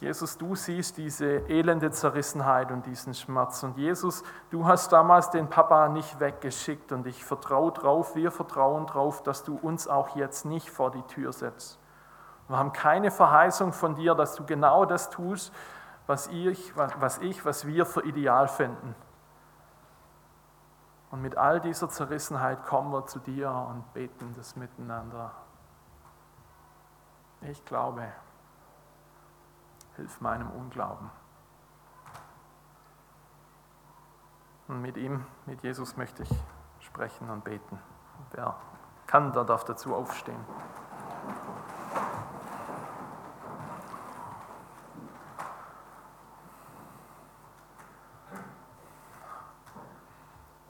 Jesus, 0.01 0.37
du 0.37 0.55
siehst 0.55 0.97
diese 0.97 1.47
elende 1.47 1.89
Zerrissenheit 1.89 2.69
und 2.71 2.85
diesen 2.85 3.13
Schmerz. 3.13 3.63
Und 3.63 3.77
Jesus, 3.77 4.23
du 4.49 4.65
hast 4.65 4.91
damals 4.91 5.29
den 5.29 5.49
Papa 5.49 5.87
nicht 5.87 6.19
weggeschickt 6.19 6.91
und 6.91 7.07
ich 7.07 7.23
vertraue 7.23 7.71
drauf, 7.71 8.15
wir 8.15 8.31
vertrauen 8.31 8.87
drauf, 8.87 9.23
dass 9.23 9.43
du 9.43 9.57
uns 9.57 9.87
auch 9.87 10.15
jetzt 10.17 10.43
nicht 10.43 10.69
vor 10.69 10.91
die 10.91 11.01
Tür 11.03 11.31
setzt. 11.31 11.79
Wir 12.49 12.57
haben 12.57 12.73
keine 12.73 13.09
Verheißung 13.09 13.71
von 13.71 13.95
dir, 13.95 14.15
dass 14.15 14.35
du 14.35 14.45
genau 14.45 14.85
das 14.85 15.09
tust, 15.09 15.53
was 16.07 16.27
ich, 16.27 16.75
was, 16.75 17.17
ich, 17.19 17.45
was 17.45 17.65
wir 17.65 17.85
für 17.85 18.03
ideal 18.05 18.47
finden. 18.49 18.95
Und 21.09 21.21
mit 21.21 21.37
all 21.37 21.61
dieser 21.61 21.87
Zerrissenheit 21.87 22.65
kommen 22.65 22.91
wir 22.91 23.05
zu 23.05 23.19
dir 23.19 23.49
und 23.49 23.93
beten 23.93 24.33
das 24.35 24.57
miteinander. 24.57 25.31
Ich 27.41 27.63
glaube. 27.63 28.03
Hilf 29.95 30.19
meinem 30.19 30.51
Unglauben. 30.51 31.09
Und 34.67 34.81
mit 34.81 34.97
ihm, 34.97 35.25
mit 35.45 35.61
Jesus 35.61 35.95
möchte 35.95 36.23
ich 36.23 36.29
sprechen 36.79 37.29
und 37.29 37.43
beten. 37.43 37.79
Wer 38.31 38.55
kann, 39.07 39.31
der 39.31 39.43
darf 39.43 39.63
dazu 39.63 39.93
aufstehen. 39.93 40.43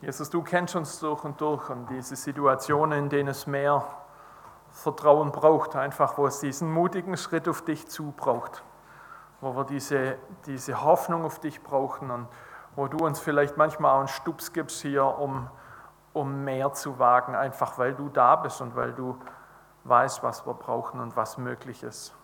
Jesus, 0.01 0.29
du 0.29 0.43
kennst 0.43 0.75
uns 0.75 0.99
durch 0.99 1.23
und 1.23 1.41
durch 1.41 1.67
und 1.69 1.89
diese 1.89 2.15
Situationen, 2.15 3.05
in 3.05 3.09
denen 3.09 3.29
es 3.29 3.47
mehr 3.47 3.83
Vertrauen 4.69 5.31
braucht, 5.31 5.75
einfach 5.75 6.17
wo 6.17 6.27
es 6.27 6.41
diesen 6.41 6.71
mutigen 6.71 7.17
Schritt 7.17 7.47
auf 7.47 7.63
dich 7.63 7.87
zu 7.87 8.11
braucht 8.11 8.63
wo 9.41 9.55
wir 9.55 9.63
diese, 9.65 10.17
diese 10.45 10.83
Hoffnung 10.83 11.25
auf 11.25 11.39
dich 11.39 11.61
brauchen 11.61 12.11
und 12.11 12.27
wo 12.75 12.87
du 12.87 12.97
uns 12.97 13.19
vielleicht 13.19 13.57
manchmal 13.57 13.91
auch 13.91 13.99
einen 13.99 14.07
Stups 14.07 14.53
gibst 14.53 14.81
hier, 14.81 15.05
um, 15.05 15.49
um 16.13 16.43
mehr 16.43 16.73
zu 16.73 16.99
wagen, 16.99 17.35
einfach 17.35 17.77
weil 17.77 17.93
du 17.93 18.09
da 18.09 18.35
bist 18.35 18.61
und 18.61 18.75
weil 18.75 18.93
du 18.93 19.17
weißt, 19.85 20.23
was 20.23 20.45
wir 20.45 20.53
brauchen 20.53 20.99
und 20.99 21.15
was 21.15 21.37
möglich 21.37 21.83
ist. 21.83 22.15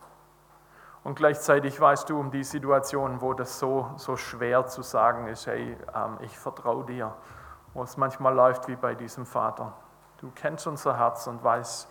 Und 1.03 1.15
gleichzeitig 1.15 1.79
weißt 1.79 2.09
du 2.09 2.19
um 2.19 2.31
die 2.31 2.43
Situation, 2.43 3.21
wo 3.21 3.33
das 3.33 3.59
so, 3.59 3.89
so 3.95 4.17
schwer 4.17 4.67
zu 4.67 4.83
sagen 4.83 5.27
ist, 5.27 5.47
hey, 5.47 5.75
ähm, 5.95 6.17
ich 6.19 6.37
vertraue 6.37 6.85
dir, 6.85 7.13
wo 7.73 7.83
es 7.83 7.97
manchmal 7.97 8.35
läuft 8.35 8.67
wie 8.67 8.75
bei 8.75 8.93
diesem 8.93 9.25
Vater. 9.25 9.73
Du 10.17 10.31
kennst 10.35 10.67
unser 10.67 10.97
Herz 10.97 11.25
und 11.27 11.43
weißt 11.43 11.89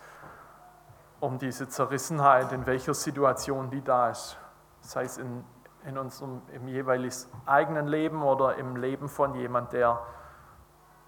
um 1.19 1.37
diese 1.37 1.67
Zerrissenheit, 1.67 2.51
in 2.51 2.65
welcher 2.65 2.93
Situation 2.93 3.69
die 3.69 3.83
da 3.83 4.09
ist 4.09 4.37
sei 4.81 5.03
es 5.03 5.17
in, 5.17 5.43
in 5.85 5.97
unserem 5.97 6.41
im 6.51 6.67
jeweils 6.67 7.29
eigenen 7.45 7.87
Leben 7.87 8.21
oder 8.23 8.55
im 8.55 8.75
Leben 8.75 9.07
von 9.07 9.35
jemand, 9.35 9.73
der, 9.73 10.01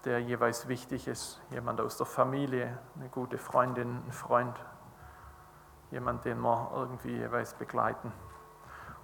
der 0.04 0.20
jeweils 0.20 0.68
wichtig 0.68 1.06
ist, 1.06 1.40
jemand 1.50 1.80
aus 1.80 1.96
der 1.96 2.06
Familie, 2.06 2.78
eine 2.96 3.08
gute 3.08 3.38
Freundin, 3.38 4.02
ein 4.06 4.12
Freund, 4.12 4.58
jemand, 5.90 6.24
den 6.24 6.40
wir 6.40 6.70
irgendwie 6.74 7.16
jeweils 7.16 7.54
begleiten. 7.54 8.12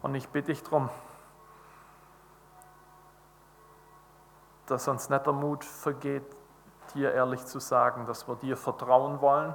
Und 0.02 0.14
ich 0.14 0.28
bitte 0.28 0.52
dich 0.52 0.62
darum, 0.62 0.88
dass 4.66 4.86
uns 4.88 5.10
nicht 5.10 5.26
der 5.26 5.32
Mut 5.32 5.64
vergeht, 5.64 6.24
dir 6.94 7.12
ehrlich 7.12 7.44
zu 7.44 7.58
sagen, 7.58 8.06
dass 8.06 8.26
wir 8.26 8.36
dir 8.36 8.56
vertrauen 8.56 9.20
wollen 9.20 9.54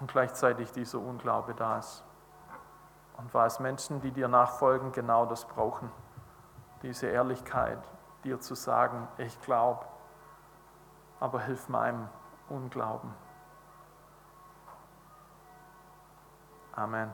und 0.00 0.10
gleichzeitig 0.10 0.72
dieser 0.72 0.98
Unglaube 0.98 1.54
da 1.54 1.78
ist. 1.78 2.04
Und 3.20 3.34
was 3.34 3.60
Menschen, 3.60 4.00
die 4.00 4.12
dir 4.12 4.28
nachfolgen, 4.28 4.92
genau 4.92 5.26
das 5.26 5.44
brauchen. 5.44 5.90
Diese 6.82 7.06
Ehrlichkeit, 7.06 7.78
dir 8.24 8.40
zu 8.40 8.54
sagen, 8.54 9.06
ich 9.18 9.38
glaube, 9.42 9.84
aber 11.20 11.40
hilf 11.42 11.68
meinem 11.68 12.08
Unglauben. 12.48 13.14
Amen. 16.72 17.10